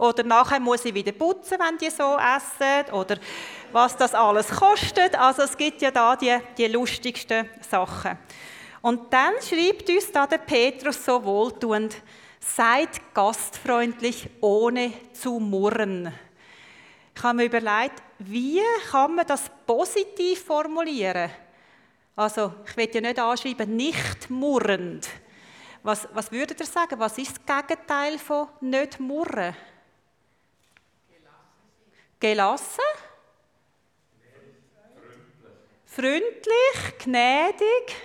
Oder 0.00 0.22
nachher 0.24 0.60
muss 0.60 0.84
ich 0.86 0.94
wieder 0.94 1.12
putzen, 1.12 1.58
wenn 1.58 1.76
die 1.76 1.90
so 1.90 2.16
essen. 2.16 2.92
Oder 2.92 3.16
was 3.70 3.96
das 3.96 4.14
alles 4.14 4.48
kostet. 4.48 5.14
Also 5.14 5.42
es 5.42 5.56
gibt 5.56 5.82
ja 5.82 5.90
da 5.90 6.16
die, 6.16 6.36
die 6.56 6.66
lustigsten 6.66 7.48
Sachen. 7.68 8.16
Und 8.80 9.12
dann 9.12 9.34
schreibt 9.46 9.90
uns 9.90 10.10
da 10.10 10.26
der 10.26 10.38
Petrus 10.38 11.04
so 11.04 11.22
wohltuend, 11.22 11.96
Seid 12.42 13.12
gastfreundlich, 13.12 14.30
ohne 14.40 14.94
zu 15.12 15.38
murren. 15.38 16.10
Ich 17.14 17.22
habe 17.22 17.36
mir 17.36 17.44
überlegt, 17.44 18.02
wie 18.18 18.62
kann 18.90 19.14
man 19.14 19.26
das 19.26 19.50
positiv 19.66 20.42
formulieren? 20.44 21.30
Also, 22.16 22.54
ich 22.66 22.74
will 22.78 22.88
ja 22.94 23.00
nicht 23.02 23.18
anschreiben, 23.18 23.76
nicht 23.76 24.30
murrend. 24.30 25.06
Was, 25.82 26.08
was 26.14 26.32
würdet 26.32 26.60
ihr 26.60 26.66
sagen? 26.66 26.98
Was 26.98 27.18
ist 27.18 27.38
das 27.46 27.66
Gegenteil 27.68 28.18
von 28.18 28.48
nicht 28.62 28.98
murren? 28.98 29.54
Gelassen? 32.20 32.84
Freundlich, 35.86 36.98
gnädig, 37.02 37.96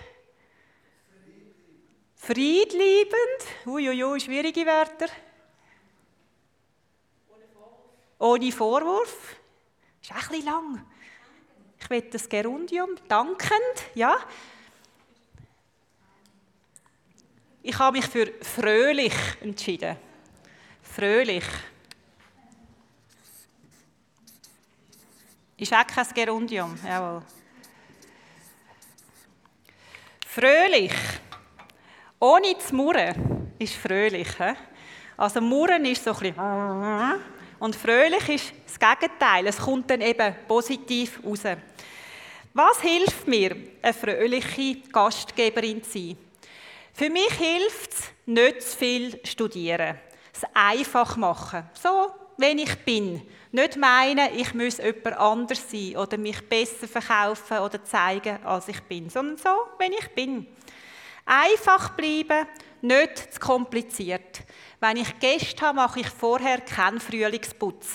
friedliebend, 2.16 3.42
uiuiui, 3.66 4.20
schwierige 4.20 4.66
Wörter. 4.66 5.08
Ohne 8.18 8.52
Vorwurf. 8.52 9.36
Ist 10.02 10.12
auch 10.12 10.32
ein 10.32 10.46
lang. 10.46 10.86
Ich 11.78 11.90
will 11.90 12.02
das 12.04 12.28
Gerundium. 12.30 12.96
Dankend, 13.08 13.84
ja. 13.94 14.18
Ich 17.62 17.78
habe 17.78 17.98
mich 17.98 18.08
für 18.08 18.32
fröhlich 18.42 19.14
entschieden. 19.42 19.98
Fröhlich. 20.82 21.44
Ist 25.58 25.74
auch 25.74 25.88
kein 25.88 26.08
Gerundium, 26.14 26.78
jawohl. 26.86 27.22
Fröhlich. 30.28 30.94
Ohne 32.20 32.58
zu 32.58 32.76
murren 32.76 33.54
ist 33.58 33.76
fröhlich. 33.76 34.28
He? 34.38 34.54
Also 35.16 35.40
murren 35.40 35.86
ist 35.86 36.04
so 36.04 36.12
ein 36.12 36.20
bisschen 36.20 37.22
und 37.60 37.76
fröhlich 37.76 38.30
ist 38.30 38.54
das 38.66 38.80
Gegenteil. 38.80 39.48
Es 39.48 39.58
kommt 39.58 39.90
dann 39.90 40.02
eben 40.02 40.36
positiv 40.48 41.22
raus. 41.26 41.44
Was 42.54 42.82
hilft 42.82 43.28
mir, 43.28 43.56
eine 43.82 43.94
fröhliche 43.94 44.76
Gastgeberin 44.92 45.84
zu 45.84 45.92
sein? 45.92 46.18
Für 46.94 47.10
mich 47.10 47.34
hilft 47.34 47.94
es, 47.94 48.04
nicht 48.26 48.62
zu 48.62 48.78
viel 48.78 49.20
studieren. 49.26 49.98
Es 50.34 50.44
einfach 50.54 51.18
machen. 51.18 51.70
So, 51.74 52.12
wenn 52.38 52.60
ich 52.60 52.76
bin. 52.80 53.22
Nicht 53.56 53.78
meinen, 53.78 54.38
ich 54.38 54.54
muss 54.54 54.80
jemand 54.80 55.18
anders 55.18 55.72
sein 55.72 55.96
oder 55.96 56.18
mich 56.18 56.42
besser 56.50 56.90
verkaufen 56.90 57.60
oder 57.60 57.82
zeigen, 57.86 58.44
als 58.44 58.68
ich 58.68 58.82
bin, 58.82 59.10
sondern 59.10 59.38
so, 59.38 59.50
wenn 59.78 59.94
ich 59.94 60.10
bin. 60.10 60.46
Einfach 61.26 61.92
bleiben, 61.92 62.48
nicht 62.82 63.34
zu 63.34 63.40
kompliziert. 63.40 64.42
Wenn 64.82 64.98
ich 64.98 65.20
Gäste 65.20 65.66
habe, 65.66 65.78
mache 65.78 66.02
ich 66.02 66.10
vorher 66.10 66.60
keinen 66.60 67.00
Frühlingsputz. 67.00 67.94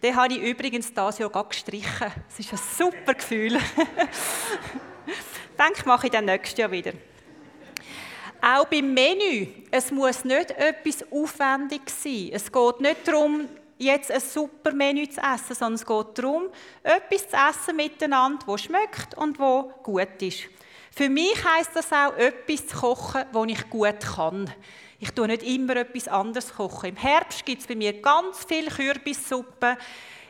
Den 0.00 0.14
habe 0.14 0.34
ich 0.34 0.40
übrigens 0.40 0.94
dieses 0.94 1.18
Jahr 1.18 1.30
gerade 1.30 1.48
gestrichen. 1.48 2.12
Das 2.28 2.38
ist 2.38 2.52
ein 2.52 2.60
super 2.78 3.14
Gefühl. 3.14 3.56
ich 5.06 5.56
denke, 5.58 5.82
mache 5.84 6.06
ich 6.06 6.12
dann 6.12 6.26
nächstes 6.26 6.58
Jahr 6.58 6.70
wieder. 6.70 6.92
Auch 8.40 8.66
beim 8.66 8.94
Menü, 8.94 9.48
es 9.72 9.90
muss 9.90 10.24
nicht 10.24 10.52
etwas 10.52 11.04
aufwendig 11.10 11.90
sein. 11.90 12.30
Es 12.32 12.52
geht 12.52 12.80
nicht 12.80 13.08
darum, 13.08 13.48
jetzt 13.82 14.10
ein 14.10 14.20
super 14.20 14.72
Menü 14.72 15.08
zu 15.08 15.20
essen, 15.20 15.54
sondern 15.54 15.74
es 15.74 15.86
geht 15.86 16.18
darum, 16.18 16.48
etwas 16.82 17.28
zu 17.28 17.36
essen 17.36 17.76
miteinander, 17.76 18.44
das 18.46 18.62
schmeckt 18.62 19.16
und 19.16 19.38
wo 19.38 19.72
gut 19.82 20.20
ist. 20.20 20.48
Für 20.94 21.08
mich 21.08 21.42
heißt 21.42 21.70
das 21.74 21.90
auch, 21.92 22.16
etwas 22.16 22.66
zu 22.66 22.76
kochen, 22.76 23.24
das 23.32 23.46
ich 23.46 23.70
gut 23.70 24.00
kann. 24.14 24.52
Ich 24.98 25.10
tue 25.10 25.26
nicht 25.26 25.42
immer 25.42 25.76
etwas 25.76 26.06
anderes 26.06 26.54
kochen. 26.54 26.90
Im 26.90 26.96
Herbst 26.96 27.44
gibt 27.44 27.62
es 27.62 27.66
bei 27.66 27.74
mir 27.74 28.00
ganz 28.00 28.44
viel 28.44 28.68
Kürbissuppe. 28.68 29.76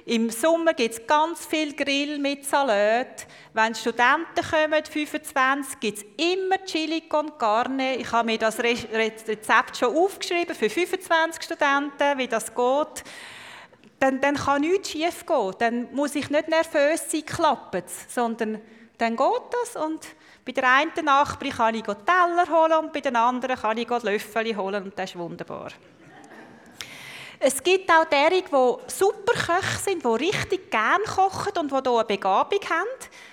Im 0.04 0.30
Sommer 0.30 0.74
gibt 0.74 0.94
es 0.94 1.06
ganz 1.06 1.46
viel 1.46 1.74
Grill 1.74 2.18
mit 2.18 2.44
Salat. 2.44 3.26
Wenn 3.52 3.74
Studenten 3.74 4.42
kommen, 4.50 4.84
25, 4.84 5.78
gibt 5.78 5.98
es 5.98 6.04
immer 6.16 6.64
Chili 6.64 7.02
con 7.02 7.36
Carne. 7.38 7.96
Ich 7.96 8.10
habe 8.10 8.26
mir 8.26 8.38
das 8.38 8.58
Rezept 8.58 9.76
schon 9.76 9.96
aufgeschrieben 9.96 10.56
für 10.56 10.70
25 10.70 11.42
Studenten, 11.42 12.18
wie 12.18 12.26
das 12.26 12.52
geht. 12.52 13.04
Dann, 14.02 14.20
dann 14.20 14.34
kann 14.34 14.62
nichts 14.62 14.90
schief 14.90 15.24
gehen. 15.24 15.54
Dann 15.60 15.94
muss 15.94 16.16
ich 16.16 16.28
nicht 16.28 16.48
nervös 16.48 17.08
sein, 17.08 17.24
klappt 17.24 17.76
es, 17.76 18.12
sondern 18.12 18.60
dann 18.98 19.14
geht 19.14 19.42
das 19.52 19.80
und 19.80 20.00
bei 20.44 20.50
der 20.50 20.68
einen 20.68 21.04
Nachbarin 21.04 21.52
kann 21.52 21.74
ich 21.76 21.84
Teller 21.84 22.48
holen 22.50 22.84
und 22.84 22.92
bei 22.92 22.98
den 22.98 23.14
anderen 23.14 23.54
kann 23.54 23.78
ich 23.78 23.88
Löffel 23.88 24.56
holen 24.56 24.82
und 24.82 24.98
das 24.98 25.10
ist 25.10 25.16
wunderbar. 25.16 25.68
Es 27.38 27.62
gibt 27.62 27.88
auch 27.92 28.04
derige, 28.06 28.48
die 28.48 28.92
super 28.92 29.34
Köche 29.34 29.78
sind, 29.84 30.04
die 30.04 30.08
richtig 30.08 30.68
gerne 30.68 31.04
kochen 31.04 31.52
und 31.60 31.70
die 31.70 31.76
hier 31.76 31.94
eine 31.94 32.04
Begabung 32.04 32.60
haben. 32.70 32.88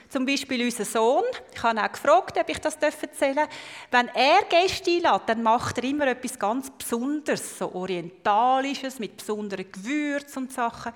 Zum 0.10 0.26
Beispiel 0.26 0.64
unser 0.66 0.86
Sohn. 0.86 1.24
Ich 1.54 1.62
habe 1.62 1.80
auch 1.80 1.92
gefragt, 1.92 2.36
ob 2.38 2.50
ich 2.50 2.60
das 2.60 2.76
erzählen 2.78 3.36
darf. 3.36 3.50
Wenn 3.92 4.08
er 4.10 4.42
Gäste 4.50 4.90
einlädt, 4.90 5.22
dann 5.28 5.44
macht 5.44 5.78
er 5.78 5.84
immer 5.84 6.08
etwas 6.08 6.40
ganz 6.40 6.72
Besonderes, 6.72 7.60
so 7.60 7.72
Orientalisches, 7.74 8.98
mit 8.98 9.18
besonderen 9.18 9.72
Gewürzen 9.72 10.44
und 10.44 10.52
Sachen. 10.52 10.94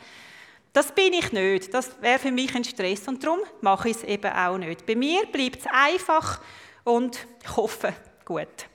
Das 0.73 0.91
bin 0.91 1.13
ich 1.13 1.32
nicht. 1.32 1.71
Das 1.71 2.02
wäre 2.02 2.17
für 2.17 2.32
mich 2.32 2.56
ein 2.56 2.63
Stress 2.63 3.08
und 3.08 3.23
darum 3.23 3.39
mache 3.62 3.89
ich 3.89 3.97
es 3.97 4.04
eben 4.04 4.34
auch 4.34 4.58
nicht. 4.58 4.86
Bei 4.88 4.95
mir 4.95 5.28
bleibt 5.28 5.60
es 5.60 5.67
einfach 5.71 6.41
und 6.84 7.28
ich 7.43 7.56
hoffe, 7.56 7.93
gut. 8.26 8.73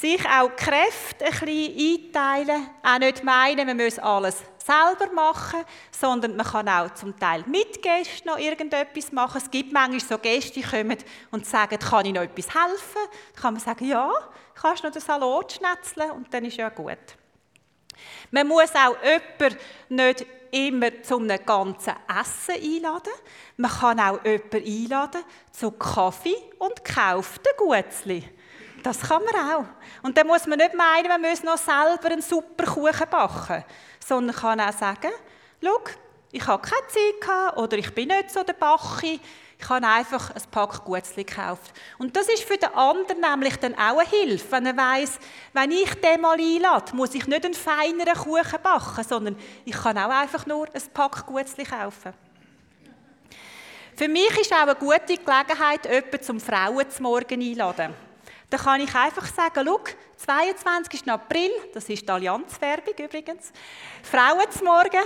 Sich 0.00 0.24
auch 0.28 0.54
Kräfte 0.54 1.24
ein 1.24 1.30
bisschen 1.32 2.14
einteilen, 2.14 2.70
auch 2.84 2.98
nicht 2.98 3.24
meinen, 3.24 3.66
man 3.66 3.76
muss 3.76 3.98
alles 3.98 4.36
selber 4.64 5.12
machen, 5.12 5.64
sondern 5.90 6.36
man 6.36 6.46
kann 6.46 6.68
auch 6.68 6.94
zum 6.94 7.18
Teil 7.18 7.42
mit 7.48 7.82
Gästen 7.82 8.28
noch 8.28 8.38
irgendetwas 8.38 9.10
machen. 9.10 9.40
Es 9.42 9.50
gibt 9.50 9.72
manchmal 9.72 9.98
so 9.98 10.18
Gäste, 10.18 10.52
die 10.52 10.62
kommen 10.62 10.98
und 11.32 11.46
sagen, 11.46 11.80
kann 11.80 12.06
ich 12.06 12.12
noch 12.12 12.22
etwas 12.22 12.46
helfen? 12.46 13.08
Dann 13.34 13.42
kann 13.42 13.54
man 13.54 13.62
sagen, 13.62 13.86
ja, 13.86 14.12
kannst 14.54 14.84
du 14.84 14.86
noch 14.86 14.92
den 14.92 15.02
Salat 15.02 15.52
schnetzeln 15.52 16.12
und 16.12 16.32
dann 16.32 16.44
ist 16.44 16.56
ja 16.56 16.68
gut. 16.68 16.96
Man 18.30 18.46
muss 18.46 18.70
auch 18.74 18.96
jemanden 19.02 19.58
nicht 19.88 20.26
immer 20.52 21.02
zu 21.02 21.18
einem 21.18 21.44
ganzen 21.44 21.94
Essen 22.20 22.54
einladen. 22.54 23.12
Man 23.56 23.70
kann 23.70 23.98
auch 23.98 24.24
jemanden 24.24 24.64
einladen 24.64 25.22
zu 25.50 25.72
Kaffee 25.72 26.36
und 26.58 26.84
kauft 26.84 27.40
ein 27.48 27.54
Gutzli. 27.56 28.37
Das 28.82 29.00
kann 29.00 29.22
man 29.24 29.52
auch. 29.52 29.64
Und 30.02 30.16
dann 30.16 30.26
muss 30.26 30.46
man 30.46 30.58
nicht 30.58 30.74
meinen, 30.74 31.08
man 31.08 31.20
muss 31.20 31.42
noch 31.42 31.58
selber 31.58 32.12
einen 32.12 32.22
super 32.22 32.64
Kuchen 32.64 33.08
backen, 33.10 33.64
sondern 34.04 34.36
kann 34.36 34.60
auch 34.60 34.72
sagen, 34.72 35.10
schau, 35.62 35.80
ich 36.30 36.46
habe 36.46 36.62
keine 36.62 36.86
Zeit 36.88 37.20
gehabt 37.20 37.56
oder 37.56 37.78
ich 37.78 37.94
bin 37.94 38.08
nicht 38.08 38.30
so 38.30 38.42
der 38.42 38.52
Bachi, 38.52 39.20
ich 39.60 39.68
habe 39.68 39.86
einfach 39.86 40.30
ein 40.30 40.42
Pack 40.50 40.84
Gutzli 40.84 41.24
gekauft. 41.24 41.72
Und 41.98 42.16
das 42.16 42.28
ist 42.28 42.44
für 42.44 42.56
den 42.56 42.72
anderen 42.74 43.20
nämlich 43.20 43.56
dann 43.56 43.74
auch 43.74 43.98
eine 43.98 44.08
Hilfe, 44.08 44.52
wenn 44.52 44.66
er 44.66 44.76
weiss, 44.76 45.18
wenn 45.52 45.72
ich 45.72 45.92
den 45.94 46.20
mal 46.20 46.38
einlade, 46.38 46.94
muss 46.94 47.14
ich 47.14 47.26
nicht 47.26 47.44
einen 47.44 47.54
feineren 47.54 48.14
Kuchen 48.14 48.62
backen, 48.62 49.04
sondern 49.04 49.36
ich 49.64 49.74
kann 49.74 49.98
auch 49.98 50.10
einfach 50.10 50.46
nur 50.46 50.68
ein 50.72 50.82
Pack 50.94 51.26
Gutzli 51.26 51.64
kaufen. 51.64 52.14
Für 53.96 54.06
mich 54.06 54.38
ist 54.38 54.52
auch 54.52 54.58
eine 54.58 54.76
gute 54.76 55.16
Gelegenheit, 55.16 55.84
jemanden 55.84 56.22
zum 56.22 56.38
Frauen 56.38 56.88
zum 56.88 57.02
Morgen 57.02 57.42
einladen. 57.42 58.07
Da 58.50 58.56
kann 58.56 58.80
ich 58.80 58.94
einfach 58.94 59.26
sagen, 59.26 59.66
schau, 59.66 59.80
22. 60.16 61.10
April, 61.10 61.50
das 61.74 61.88
ist 61.88 62.02
die 62.02 62.10
Allianzwerbung 62.10 62.94
übrigens, 62.94 63.52
Frauen 64.02 64.50
zum 64.50 64.66
Morgen, 64.66 65.04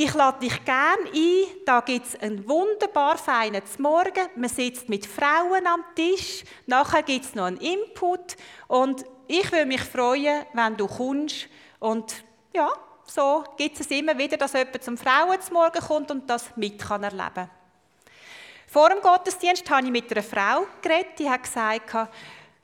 ich 0.00 0.14
lade 0.14 0.38
dich 0.38 0.64
gerne 0.64 1.10
ein. 1.12 1.44
Da 1.66 1.80
gibt 1.80 2.06
es 2.06 2.20
einen 2.20 2.48
wunderbar 2.48 3.18
feinen 3.18 3.62
Morgen. 3.78 4.28
Man 4.36 4.48
sitzt 4.48 4.88
mit 4.88 5.04
Frauen 5.04 5.66
am 5.66 5.84
Tisch. 5.96 6.44
Nachher 6.66 7.02
gibt 7.02 7.24
es 7.24 7.34
noch 7.34 7.46
einen 7.46 7.56
Input. 7.56 8.36
Und 8.68 9.04
ich 9.26 9.50
würde 9.50 9.66
mich 9.66 9.80
freuen, 9.80 10.44
wenn 10.52 10.76
du 10.76 10.86
kommst. 10.86 11.48
Und 11.80 12.14
ja, 12.54 12.70
so 13.08 13.42
gibt 13.56 13.80
es 13.80 13.90
immer 13.90 14.16
wieder, 14.16 14.36
dass 14.36 14.52
jemand 14.52 14.84
zum 14.84 14.96
Frauenmorgen 14.96 15.82
kommt 15.82 16.12
und 16.12 16.30
das 16.30 16.56
mit 16.56 16.78
kann 16.80 17.02
erleben 17.02 17.34
kann. 17.34 17.50
Vor 18.68 18.90
dem 18.90 19.00
Gottesdienst 19.00 19.68
habe 19.68 19.86
ich 19.86 19.90
mit 19.90 20.12
einer 20.12 20.22
Frau 20.22 20.66
geredet, 20.80 21.18
die 21.18 21.28
hat 21.28 21.42
gesagt, 21.42 22.08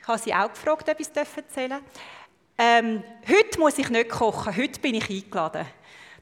ich 0.05 0.09
habe 0.09 0.19
sie 0.19 0.35
auch 0.35 0.51
gefragt, 0.51 0.87
ob 0.91 1.01
ich 1.01 1.09
es 1.09 1.37
erzählen 1.37 1.71
darf. 1.71 1.83
Ähm, 2.59 3.03
heute 3.27 3.59
muss 3.59 3.79
ich 3.79 3.89
nicht 3.89 4.11
kochen, 4.11 4.55
heute 4.55 4.79
bin 4.79 4.97
ich 4.97 5.09
eingeladen. 5.09 5.65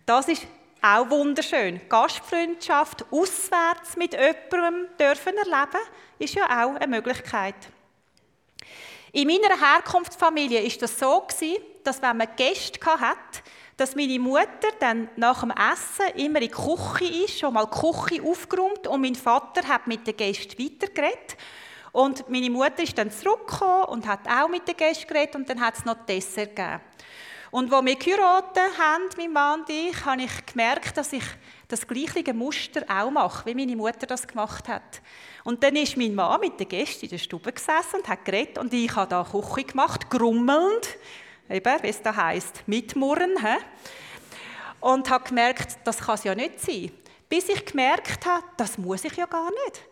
Das 0.06 0.28
ist 0.28 0.46
auch 0.80 1.10
wunderschön. 1.10 1.80
Gastfreundschaft 1.88 3.04
auswärts 3.10 3.96
mit 3.96 4.12
jemandem 4.12 4.86
dürfen 5.00 5.34
erleben, 5.36 5.84
ist 6.20 6.34
ja 6.34 6.44
auch 6.44 6.76
eine 6.76 6.86
Möglichkeit. 6.86 7.56
In 9.10 9.26
meiner 9.26 9.60
Herkunftsfamilie 9.60 10.60
ist 10.60 10.80
das 10.80 10.96
so 10.96 11.26
dass 11.82 12.00
wenn 12.00 12.16
man 12.16 12.28
Gäste 12.36 12.78
hat, 12.86 13.42
dass 13.76 13.96
meine 13.96 14.20
Mutter 14.20 14.68
dann 14.78 15.08
nach 15.16 15.40
dem 15.40 15.50
Essen 15.50 16.20
immer 16.20 16.40
in 16.40 16.48
die 16.48 16.54
Küche 16.54 17.24
ist, 17.24 17.40
schon 17.40 17.52
mal 17.52 17.66
die 17.66 17.80
Küche 17.80 18.22
aufgeräumt 18.22 18.86
und 18.86 19.00
mein 19.00 19.16
Vater 19.16 19.66
hat 19.66 19.88
mit 19.88 20.06
den 20.06 20.16
Gästen 20.16 20.56
weitergeredet. 20.62 21.36
Und 21.92 22.28
meine 22.30 22.48
Mutter 22.48 22.82
ist 22.82 22.96
dann 22.96 23.10
zurückgekommen 23.10 23.84
und 23.84 24.06
hat 24.06 24.26
auch 24.26 24.48
mit 24.48 24.66
den 24.66 24.76
Gästen 24.76 25.06
geredet 25.06 25.36
und 25.36 25.48
dann 25.48 25.60
hat 25.60 25.76
es 25.76 25.84
noch 25.84 26.06
Dessert 26.06 26.56
gegeben. 26.56 26.80
Und 27.50 27.70
wo 27.70 27.84
wir 27.84 27.96
geheiratet 27.96 28.78
haben, 28.78 29.04
mein 29.18 29.30
Mann 29.30 29.60
und 29.60 29.68
ich, 29.68 30.04
habe 30.06 30.22
ich 30.22 30.46
gemerkt, 30.46 30.96
dass 30.96 31.12
ich 31.12 31.22
das 31.68 31.86
gleiche 31.86 32.32
Muster 32.32 32.82
auch 32.88 33.10
mache, 33.10 33.44
wie 33.44 33.54
meine 33.54 33.76
Mutter 33.76 34.06
das 34.06 34.26
gemacht 34.26 34.68
hat. 34.68 35.02
Und 35.44 35.62
dann 35.62 35.76
ist 35.76 35.98
mein 35.98 36.14
Mann 36.14 36.40
mit 36.40 36.58
den 36.58 36.66
Gästen 36.66 37.04
in 37.04 37.10
der 37.10 37.18
Stube 37.18 37.52
gesessen 37.52 37.96
und 37.96 38.08
hat 38.08 38.24
geredet 38.24 38.56
und 38.56 38.72
ich 38.72 38.96
habe 38.96 39.10
da 39.10 39.22
Küche 39.22 39.66
gemacht, 39.66 40.08
grummelnd, 40.08 40.96
eben, 41.50 41.82
wie 41.82 41.88
es 41.88 42.00
da 42.00 42.16
heisst, 42.16 42.66
mitmurren. 42.66 43.36
He? 43.38 43.58
Und 44.80 45.10
habe 45.10 45.28
gemerkt, 45.28 45.76
das 45.84 45.98
kann 45.98 46.14
es 46.14 46.24
ja 46.24 46.34
nicht 46.34 46.58
sein. 46.58 46.90
Bis 47.28 47.50
ich 47.50 47.66
gemerkt 47.66 48.24
habe, 48.24 48.44
das 48.56 48.78
muss 48.78 49.04
ich 49.04 49.14
ja 49.14 49.26
gar 49.26 49.50
nicht. 49.66 49.91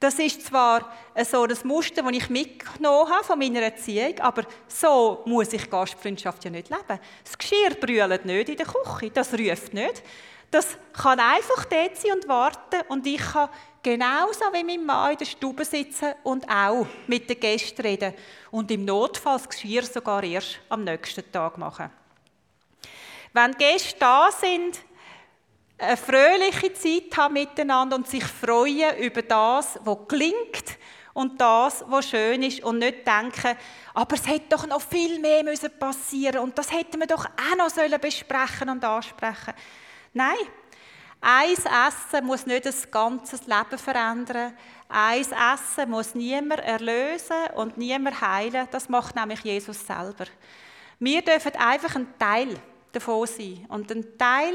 Das 0.00 0.18
ist 0.18 0.46
zwar 0.46 0.90
so 1.30 1.46
das 1.46 1.62
Muster, 1.62 2.02
das 2.02 2.12
ich 2.12 2.30
mitgenommen 2.30 3.12
habe 3.12 3.22
von 3.22 3.38
meiner 3.38 3.60
Erziehung, 3.60 4.18
aber 4.20 4.44
so 4.66 5.20
muss 5.26 5.52
ich 5.52 5.68
Gastfreundschaft 5.68 6.42
ja 6.42 6.50
nicht 6.50 6.70
leben. 6.70 6.98
Das 7.22 7.36
Geschirr 7.36 7.74
brüllt 7.78 8.24
nicht 8.24 8.48
in 8.48 8.56
der 8.56 8.66
Küche, 8.66 9.10
das 9.10 9.34
ruft 9.34 9.74
nicht. 9.74 10.02
Das 10.50 10.78
kann 10.94 11.20
einfach 11.20 11.66
dort 11.66 11.96
sein 11.98 12.12
und 12.12 12.26
warten 12.28 12.80
und 12.88 13.06
ich 13.06 13.20
kann 13.20 13.50
genauso 13.82 14.46
wie 14.52 14.64
mein 14.64 14.86
Mann 14.86 15.12
in 15.12 15.18
der 15.18 15.26
Stube 15.26 15.66
sitzen 15.66 16.14
und 16.24 16.48
auch 16.50 16.86
mit 17.06 17.28
den 17.28 17.38
Gästen 17.38 17.82
reden 17.82 18.14
und 18.50 18.70
im 18.70 18.86
Notfall 18.86 19.36
das 19.36 19.50
Geschirr 19.50 19.82
sogar 19.82 20.24
erst 20.24 20.60
am 20.70 20.82
nächsten 20.82 21.30
Tag 21.30 21.58
machen. 21.58 21.90
Wenn 23.34 23.52
Gäste 23.52 23.96
da 23.98 24.30
sind, 24.32 24.80
eine 25.80 25.96
fröhliche 25.96 26.72
Zeit 26.74 27.16
haben 27.16 27.34
miteinander 27.34 27.96
und 27.96 28.06
sich 28.06 28.24
freuen 28.24 28.96
über 28.98 29.22
das, 29.22 29.78
was 29.82 29.98
klingt 30.08 30.78
und 31.12 31.40
das, 31.40 31.84
was 31.88 32.08
schön 32.08 32.42
ist 32.42 32.62
und 32.62 32.78
nicht 32.78 33.06
denken, 33.06 33.56
aber 33.94 34.14
es 34.14 34.26
hätte 34.26 34.50
doch 34.50 34.66
noch 34.66 34.82
viel 34.82 35.18
mehr 35.18 35.42
müssen 35.42 35.70
passieren 35.78 36.40
und 36.40 36.56
das 36.56 36.70
hätten 36.70 37.00
wir 37.00 37.06
doch 37.06 37.24
auch 37.24 37.56
noch 37.56 37.98
besprechen 37.98 38.68
und 38.68 38.84
ansprechen. 38.84 39.54
Nein, 40.12 40.36
ein 41.20 41.52
Essen 41.52 42.24
muss 42.24 42.46
nicht 42.46 42.64
das 42.64 42.90
ganze 42.90 43.36
Leben 43.36 43.78
verändern. 43.78 44.56
Ein 44.88 45.20
Essen 45.20 45.90
muss 45.90 46.14
niemand 46.14 46.62
erlösen 46.62 47.36
und 47.56 47.76
niemand 47.76 48.20
heilen. 48.22 48.66
Das 48.70 48.88
macht 48.88 49.16
nämlich 49.16 49.40
Jesus 49.40 49.86
selber. 49.86 50.24
Wir 50.98 51.20
dürfen 51.20 51.56
einfach 51.56 51.94
ein 51.96 52.18
Teil 52.18 52.54
davon 52.92 53.26
sein 53.26 53.66
und 53.68 53.90
einen 53.92 54.16
Teil 54.16 54.54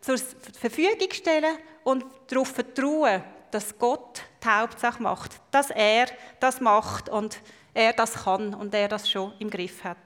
zur 0.00 0.18
Verfügung 0.58 1.10
stellen 1.12 1.58
und 1.84 2.04
darauf 2.28 2.48
vertrauen, 2.48 3.22
dass 3.50 3.78
Gott 3.78 4.22
die 4.42 4.48
Hauptsache 4.48 5.02
macht, 5.02 5.40
dass 5.50 5.70
er 5.70 6.06
das 6.40 6.60
macht 6.60 7.08
und 7.08 7.40
er 7.74 7.92
das 7.92 8.24
kann 8.24 8.54
und 8.54 8.74
er 8.74 8.88
das 8.88 9.10
schon 9.10 9.32
im 9.38 9.50
Griff 9.50 9.84
hat. 9.84 9.96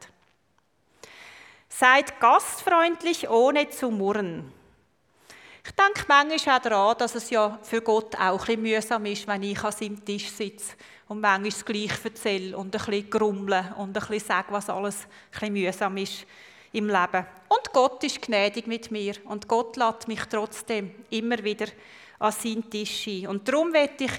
Seid 1.68 2.20
gastfreundlich, 2.20 3.28
ohne 3.28 3.68
zu 3.70 3.90
murren. 3.90 4.52
Ich 5.64 5.72
denke 5.72 6.04
manchmal 6.08 6.58
auch 6.58 6.62
daran, 6.62 6.98
dass 6.98 7.14
es 7.14 7.30
ja 7.30 7.58
für 7.62 7.80
Gott 7.80 8.16
auch 8.16 8.40
ein 8.40 8.46
bisschen 8.46 8.62
mühsam 8.62 9.06
ist, 9.06 9.26
wenn 9.26 9.42
ich 9.44 9.62
an 9.62 9.72
seinem 9.72 10.04
Tisch 10.04 10.28
sitze 10.30 10.74
und 11.08 11.20
manchmal 11.20 11.50
das 11.50 11.64
Gleiche 11.64 12.04
erzähle 12.04 12.56
und 12.56 12.74
ein 12.74 12.80
bisschen 12.84 13.10
grummle 13.10 13.74
und 13.78 13.90
ein 13.90 13.92
bisschen 13.92 14.20
sage, 14.20 14.48
was 14.50 14.68
alles 14.68 15.04
ein 15.04 15.30
bisschen 15.30 15.52
mühsam 15.52 15.96
ist 15.96 16.26
im 16.72 16.88
Leben. 16.88 17.26
Und 17.48 17.72
Gott 17.72 18.02
ist 18.04 18.22
gnädig 18.22 18.66
mit 18.66 18.90
mir 18.90 19.14
und 19.24 19.46
Gott 19.46 19.76
lädt 19.76 20.08
mich 20.08 20.24
trotzdem 20.30 20.94
immer 21.10 21.42
wieder 21.42 21.66
an 22.18 22.32
seinen 22.32 22.68
Tisch 22.70 23.06
ein. 23.08 23.26
Und 23.26 23.46
darum 23.46 23.70
möchte 23.70 24.04
ich 24.04 24.12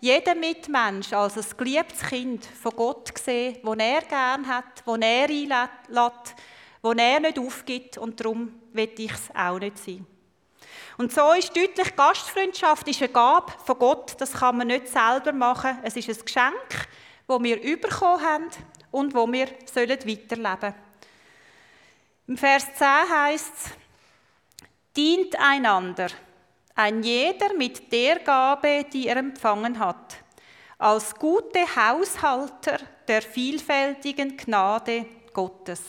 jeden 0.00 0.40
Mitmensch 0.40 1.12
als 1.12 1.36
ein 1.36 1.56
geliebtes 1.56 2.00
Kind 2.00 2.44
von 2.44 2.72
Gott 2.74 3.12
sehen, 3.18 3.58
das 3.62 3.76
er 3.78 4.02
gern 4.02 4.46
hat, 4.48 4.82
das 4.84 4.98
er 4.98 5.28
einlädt, 5.28 6.34
das 6.82 6.96
er 6.96 7.20
nicht 7.20 7.38
aufgibt 7.38 7.98
und 7.98 8.18
darum 8.18 8.54
will 8.72 8.90
ich 8.96 9.12
es 9.12 9.28
auch 9.34 9.58
nicht 9.58 9.78
sein. 9.78 10.06
Und 10.96 11.12
so 11.12 11.32
ist 11.32 11.56
deutlich, 11.56 11.96
Gastfreundschaft 11.96 12.88
ist 12.88 13.02
eine 13.02 13.12
Gabe 13.12 13.52
von 13.64 13.78
Gott, 13.78 14.14
das 14.18 14.32
kann 14.32 14.56
man 14.56 14.66
nicht 14.66 14.88
selber 14.88 15.32
machen. 15.32 15.78
Es 15.82 15.96
ist 15.96 16.08
ein 16.08 16.24
Geschenk, 16.24 16.88
das 17.26 17.42
wir 17.42 17.80
bekommen 17.80 18.22
haben 18.22 18.48
und 18.90 19.14
das 19.14 19.26
wir 19.26 19.46
weiterleben 19.46 20.60
sollen. 20.60 20.89
Im 22.30 22.36
Vers 22.36 22.64
10 22.76 22.86
heißt 22.86 23.52
es, 23.56 23.72
dient 24.96 25.34
einander, 25.36 26.10
ein 26.76 27.02
jeder 27.02 27.54
mit 27.54 27.90
der 27.90 28.20
Gabe, 28.20 28.84
die 28.84 29.08
er 29.08 29.16
empfangen 29.16 29.76
hat, 29.80 30.16
als 30.78 31.12
gute 31.16 31.58
Haushalter 31.74 32.78
der 33.08 33.22
vielfältigen 33.22 34.36
Gnade 34.36 35.06
Gottes. 35.32 35.82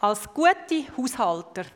Als 0.00 0.28
gute 0.34 0.84
Haushalter. 0.96 1.66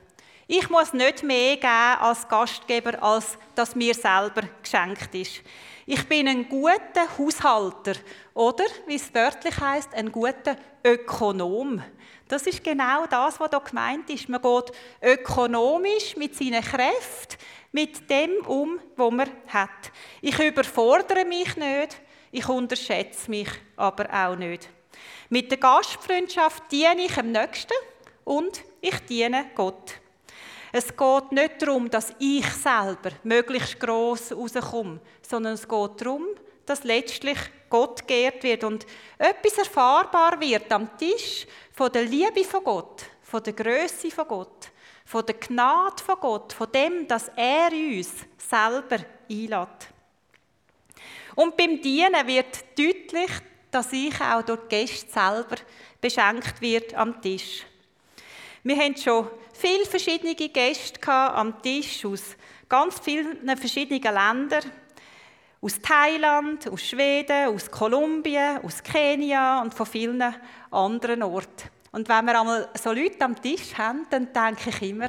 Ich 0.49 0.69
muss 0.69 0.93
nicht 0.93 1.23
mehr 1.23 1.55
geben 1.55 2.01
als 2.01 2.27
Gastgeber, 2.27 3.01
als 3.05 3.39
das 3.55 3.77
mir 3.77 3.95
selber 3.95 4.43
geschenkt 4.65 5.15
ist. 5.15 5.43
Ich 5.87 6.09
bin 6.09 6.27
ein 6.27 6.49
guter 6.49 7.07
Haushalter 7.17 7.95
oder, 8.35 8.65
wie 8.89 8.97
es 8.97 9.15
wörtlich 9.15 9.57
heißt, 9.61 9.95
ein 9.95 10.11
guter 10.11 10.57
Ökonom. 10.87 11.83
Das 12.29 12.47
ist 12.47 12.63
genau 12.63 13.07
das, 13.07 13.41
was 13.41 13.51
hier 13.51 13.61
gemeint 13.61 14.09
ist. 14.09 14.29
Man 14.29 14.41
geht 14.41 14.73
ökonomisch 15.03 16.17
mit 16.17 16.37
seinen 16.37 16.63
Kräften, 16.63 17.39
mit 17.73 18.09
dem 18.09 18.31
um, 18.47 18.79
was 18.95 19.11
man 19.11 19.31
hat. 19.49 19.91
Ich 20.23 20.39
überfordere 20.39 21.25
mich 21.25 21.57
nicht, 21.57 22.01
ich 22.31 22.49
unterschätze 22.49 23.29
mich 23.31 23.49
aber 23.77 24.09
auch 24.13 24.37
nicht. 24.37 24.69
Mit 25.29 25.51
der 25.51 25.59
Gastfreundschaft 25.59 26.63
diene 26.71 27.07
ich 27.07 27.15
dem 27.15 27.33
Nächsten 27.33 27.75
und 28.25 28.63
ich 28.81 28.99
diene 29.07 29.51
Gott. 29.57 29.95
Es 30.71 30.97
geht 30.97 31.33
nicht 31.33 31.63
darum, 31.63 31.91
dass 31.91 32.13
ich 32.21 32.47
selber 32.47 33.11
möglichst 33.25 33.81
gross 33.81 34.31
rauskomme, 34.31 35.01
sondern 35.23 35.55
es 35.55 35.67
geht 35.67 36.01
darum, 36.01 36.27
dass 36.65 36.85
letztlich 36.85 37.39
Gott 37.69 38.07
geehrt 38.07 38.43
wird 38.43 38.65
und 38.65 38.87
etwas 39.19 39.59
erfahrbar 39.59 40.41
wird 40.41 40.71
am 40.73 40.97
Tisch 40.99 41.47
von 41.73 41.93
der 41.93 42.03
Liebe 42.03 42.45
von 42.45 42.65
Gott, 42.65 43.03
von 43.23 43.43
der 43.43 43.53
Größe 43.53 44.11
von 44.11 44.29
Gott, 44.29 44.71
von 45.05 45.25
der 45.27 45.37
Gnade 45.37 46.03
von 46.03 46.17
Gott, 46.21 46.53
von 46.53 46.71
dem, 46.73 47.07
dass 47.07 47.31
er 47.37 47.71
uns 47.73 48.11
selber 48.37 49.05
einlädt. 49.31 49.89
Und 51.35 51.57
beim 51.57 51.81
Dienen 51.81 52.27
wird 52.27 52.65
deutlich, 52.79 53.31
dass 53.71 53.93
ich 53.93 54.19
auch 54.21 54.43
durch 54.43 54.61
die 54.63 54.69
Gäste 54.69 55.11
selber 55.11 55.57
beschenkt 56.01 56.61
wird 56.61 56.95
am 56.95 57.21
Tisch. 57.21 57.65
Wir 58.63 58.77
haben 58.77 58.97
schon 58.97 59.29
viele 59.53 59.85
verschiedene 59.85 60.35
Gäste 60.35 61.09
am 61.13 61.61
Tisch 61.63 62.05
aus 62.05 62.37
ganz 62.69 62.99
vielen 62.99 63.57
verschiedenen 63.57 64.03
Ländern. 64.03 64.73
Aus 65.67 65.81
Thailand, 65.83 66.69
aus 66.69 66.81
Schweden, 66.81 67.49
aus 67.49 67.69
Kolumbien, 67.69 68.59
aus 68.63 68.81
Kenia 68.85 69.61
und 69.63 69.75
von 69.75 69.85
vielen 69.85 70.23
anderen 70.71 71.25
Orten. 71.25 71.69
Und 71.91 72.09
wenn 72.09 72.25
wir 72.25 72.41
einmal 72.41 72.69
so 72.81 72.93
Leute 72.93 73.25
am 73.25 73.35
Tisch 73.43 73.77
haben, 73.77 74.07
dann 74.09 74.33
denke 74.33 74.71
ich 74.71 74.91
immer, 74.91 75.09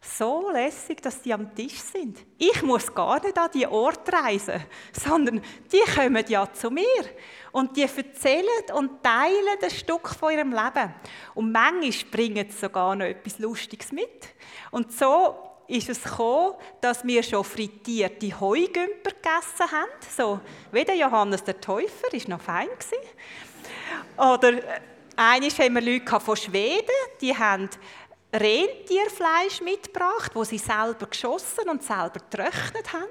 so 0.00 0.50
lässig, 0.50 1.00
dass 1.00 1.22
die 1.22 1.32
am 1.32 1.54
Tisch 1.54 1.78
sind. 1.78 2.18
Ich 2.36 2.62
muss 2.62 2.92
gar 2.92 3.22
nicht 3.22 3.38
an 3.38 3.48
die 3.54 3.68
Ort 3.68 4.12
reisen, 4.12 4.60
sondern 4.92 5.40
die 5.70 5.92
kommen 5.94 6.24
ja 6.26 6.52
zu 6.52 6.72
mir. 6.72 7.04
Und 7.52 7.76
die 7.76 7.82
erzählen 7.82 8.74
und 8.74 9.04
teilen 9.04 9.58
ein 9.62 9.70
Stück 9.70 10.08
von 10.08 10.32
ihrem 10.32 10.50
Leben. 10.50 10.92
Und 11.36 11.52
manchmal 11.52 12.10
bringen 12.10 12.50
sie 12.50 12.58
sogar 12.58 12.96
noch 12.96 13.04
etwas 13.06 13.38
Lustiges 13.38 13.92
mit. 13.92 14.34
Und 14.72 14.90
so 14.90 15.49
ist 15.70 15.88
es 15.88 16.02
gekommen, 16.02 16.54
dass 16.80 17.04
wir 17.04 17.22
schon 17.22 17.44
frittierte 17.44 18.38
Heugümper 18.40 19.10
gegessen 19.10 19.72
haben. 19.72 19.90
So 20.16 20.40
wie 20.72 20.84
der 20.84 20.96
Johannes 20.96 21.44
der 21.44 21.60
Täufer, 21.60 22.12
ist 22.12 22.28
noch 22.28 22.40
fein 22.40 22.68
gewesen. 22.68 22.98
Oder 24.16 24.52
äh, 24.52 24.80
haben 25.16 25.74
wir 25.74 25.80
Leute 25.80 26.20
von 26.20 26.36
Schweden, 26.36 26.88
die 27.20 27.36
haben 27.36 27.68
Rentierfleisch 28.32 29.60
mitgebracht, 29.62 30.32
wo 30.34 30.44
sie 30.44 30.58
selber 30.58 31.06
geschossen 31.06 31.68
und 31.68 31.82
selber 31.82 32.20
getrocknet 32.30 32.92
haben. 32.92 33.10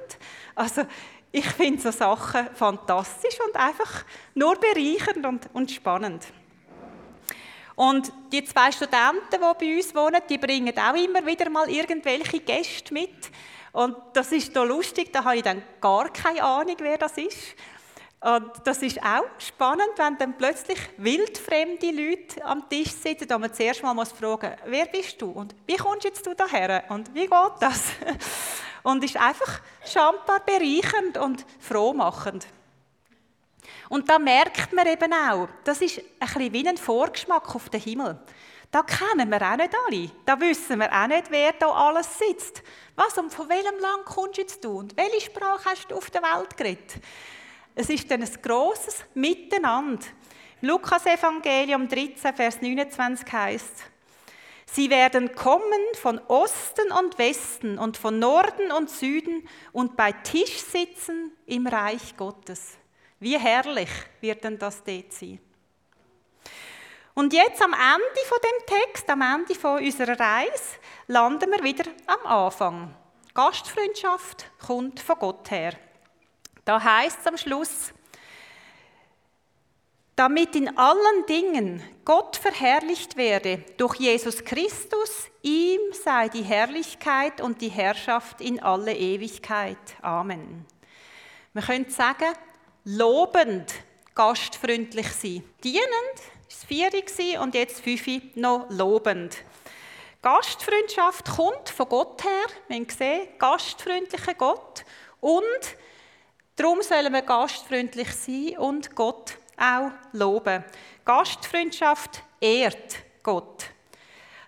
Also 0.55 0.83
ich 1.31 1.45
finde 1.45 1.81
so 1.81 1.91
Sachen 1.91 2.47
fantastisch 2.55 3.37
und 3.45 3.55
einfach 3.55 4.05
nur 4.33 4.55
bereichernd 4.55 5.25
und, 5.25 5.49
und 5.53 5.71
spannend. 5.71 6.25
Und 7.79 8.11
die 8.33 8.43
zwei 8.43 8.73
Studenten, 8.73 9.21
die 9.31 9.37
bei 9.37 9.77
uns 9.77 9.95
wohnen, 9.95 10.21
die 10.27 10.37
bringen 10.37 10.77
auch 10.77 10.95
immer 10.95 11.25
wieder 11.25 11.49
mal 11.49 11.69
irgendwelche 11.69 12.41
Gäste 12.41 12.93
mit. 12.93 13.31
Und 13.71 13.95
das 14.11 14.33
ist 14.33 14.53
so 14.53 14.65
lustig, 14.65 15.13
da 15.13 15.23
habe 15.23 15.37
ich 15.37 15.43
dann 15.43 15.63
gar 15.79 16.11
keine 16.11 16.43
Ahnung, 16.43 16.75
wer 16.79 16.97
das 16.97 17.17
ist. 17.17 17.55
Und 18.19 18.51
das 18.65 18.81
ist 18.81 19.01
auch 19.01 19.23
spannend, 19.37 19.91
wenn 19.95 20.17
dann 20.17 20.37
plötzlich 20.37 20.77
wildfremde 20.97 21.91
Leute 21.91 22.43
am 22.43 22.67
Tisch 22.67 22.91
sitzen, 22.91 23.31
und 23.31 23.39
man 23.39 23.53
zuerst 23.53 23.81
mal 23.81 23.93
muss 23.93 24.11
fragen, 24.11 24.57
wer 24.65 24.87
bist 24.87 25.21
du 25.21 25.31
und 25.31 25.55
wie 25.65 25.77
kommst 25.77 26.03
jetzt 26.03 26.27
du 26.27 26.33
daher 26.35 26.83
und 26.89 27.15
wie 27.15 27.27
geht 27.27 27.53
das? 27.61 27.83
Und 28.83 29.03
ist 29.03 29.17
einfach 29.17 29.59
schambar 29.85 30.39
bereichernd 30.45 31.17
und 31.17 31.45
frohmachend. 31.59 32.47
Und 33.89 34.07
da 34.07 34.19
merkt 34.19 34.71
man 34.71 34.87
eben 34.87 35.11
auch, 35.11 35.49
das 35.63 35.81
ist 35.81 35.97
ein 35.97 36.27
bisschen 36.27 36.53
wie 36.53 36.67
ein 36.67 36.77
Vorgeschmack 36.77 37.55
auf 37.55 37.69
den 37.69 37.81
Himmel. 37.81 38.19
Da 38.71 38.83
kennen 38.83 39.29
wir 39.31 39.41
auch 39.41 39.57
nicht 39.57 39.73
alle. 39.87 40.11
Da 40.25 40.39
wissen 40.39 40.79
wir 40.79 40.91
auch 40.91 41.07
nicht, 41.07 41.31
wer 41.31 41.53
da 41.53 41.71
alles 41.71 42.19
sitzt. 42.19 42.61
Was 42.95 43.17
und 43.17 43.33
von 43.33 43.49
welchem 43.49 43.79
Land 43.79 44.05
kommst 44.05 44.37
du 44.37 44.41
jetzt? 44.41 44.65
Und 44.65 44.95
welche 44.95 45.21
Sprache 45.21 45.65
hast 45.65 45.89
du 45.89 45.95
auf 45.95 46.11
der 46.11 46.21
Welt 46.21 46.55
geredet? 46.55 46.95
Es 47.73 47.89
ist 47.89 48.09
dann 48.11 48.21
ein 48.21 48.41
grosses 48.41 49.03
Miteinander. 49.15 50.05
Lukas-Evangelium 50.61 51.87
13, 51.87 52.35
Vers 52.35 52.61
29 52.61 53.31
heißt 53.31 53.85
Sie 54.71 54.89
werden 54.91 55.33
kommen 55.33 55.63
von 55.99 56.19
Osten 56.27 56.91
und 56.91 57.17
Westen 57.17 57.79
und 57.79 57.97
von 57.97 58.19
Norden 58.19 58.71
und 58.71 58.89
Süden 58.89 59.47
und 59.71 59.97
bei 59.97 60.11
Tisch 60.11 60.59
sitzen 60.59 61.31
im 61.47 61.65
Reich 61.65 62.15
Gottes. 62.17 62.78
Wie 63.19 63.37
herrlich 63.37 63.89
wird 64.21 64.43
denn 64.43 64.57
das 64.57 64.83
dort 64.83 65.11
sein? 65.11 65.39
Und 67.13 67.33
jetzt 67.33 67.61
am 67.61 67.73
Ende 67.73 68.21
von 68.27 68.37
dem 68.41 68.65
Text, 68.65 69.09
am 69.09 69.21
Ende 69.21 69.53
von 69.55 69.83
unserer 69.83 70.17
Reise, 70.17 70.77
landen 71.07 71.51
wir 71.51 71.63
wieder 71.63 71.83
am 72.07 72.25
Anfang. 72.25 72.95
Gastfreundschaft 73.33 74.49
kommt 74.65 74.99
von 75.01 75.19
Gott 75.19 75.51
her. 75.51 75.73
Da 76.63 76.81
heißt 76.81 77.19
es 77.19 77.27
am 77.27 77.37
Schluss, 77.37 77.93
damit 80.15 80.55
in 80.55 80.77
allen 80.77 81.25
Dingen 81.27 81.81
Gott 82.05 82.35
verherrlicht 82.35 83.17
werde 83.17 83.63
durch 83.77 83.95
Jesus 83.95 84.43
Christus, 84.43 85.27
ihm 85.41 85.79
sei 85.91 86.29
die 86.29 86.43
Herrlichkeit 86.43 87.41
und 87.41 87.61
die 87.61 87.69
Herrschaft 87.69 88.41
in 88.41 88.61
alle 88.61 88.93
Ewigkeit. 88.93 89.77
Amen. 90.01 90.65
Man 91.53 91.63
könnte 91.63 91.91
sagen, 91.91 92.33
lobend 92.83 93.73
gastfreundlich 94.15 95.07
sein. 95.11 95.43
Dienend 95.63 96.19
es 96.49 96.63
vier 96.63 96.89
und 97.41 97.53
jetzt 97.53 97.81
fünf 97.81 98.07
noch 98.35 98.65
lobend. 98.69 99.37
Gastfreundschaft 100.21 101.29
kommt 101.29 101.69
von 101.69 101.87
Gott 101.87 102.23
her. 102.23 102.47
Wir 102.67 102.75
haben 102.75 102.87
gesehen, 102.87 103.27
gastfreundlicher 103.37 104.33
Gott. 104.33 104.83
Und 105.21 105.43
darum 106.55 106.81
sollen 106.81 107.13
wir 107.13 107.21
gastfreundlich 107.21 108.11
sein 108.11 108.57
und 108.57 108.95
Gott 108.95 109.37
auch 109.57 109.91
loben. 110.11 110.65
Gastfreundschaft 111.05 112.23
ehrt 112.41 112.97
Gott. 113.23 113.67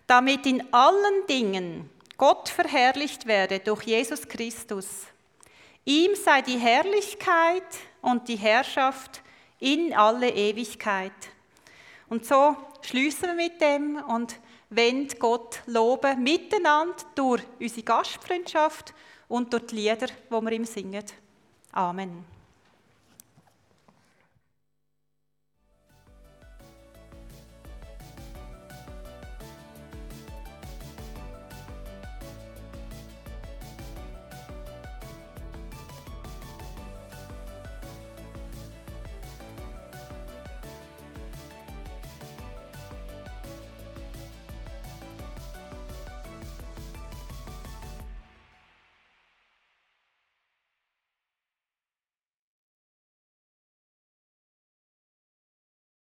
Damit 0.08 0.46
in 0.46 0.74
allen 0.74 1.26
Dingen 1.30 1.90
Gott 2.18 2.50
verherrlicht 2.50 3.26
werde 3.26 3.60
durch 3.60 3.84
Jesus 3.84 4.28
Christus. 4.28 5.08
Ihm 5.86 6.16
sei 6.16 6.42
die 6.42 6.58
Herrlichkeit 6.58 7.64
und 8.02 8.28
die 8.28 8.36
Herrschaft 8.36 9.22
in 9.60 9.94
alle 9.94 10.30
Ewigkeit. 10.30 11.12
Und 12.10 12.26
so 12.26 12.56
schließen 12.82 13.30
wir 13.30 13.34
mit 13.36 13.62
dem 13.62 13.98
und 14.04 14.36
wollen 14.70 15.08
Gott 15.20 15.62
loben, 15.66 16.24
miteinander 16.24 16.96
durch 17.16 17.44
unsere 17.60 17.84
Gastfreundschaft 17.84 18.94
und 19.28 19.54
durch 19.54 19.68
die 19.68 19.76
Lieder, 19.76 20.08
die 20.08 20.32
wir 20.32 20.52
ihm 20.52 20.66
singen. 20.66 21.04
Amen. 21.72 22.41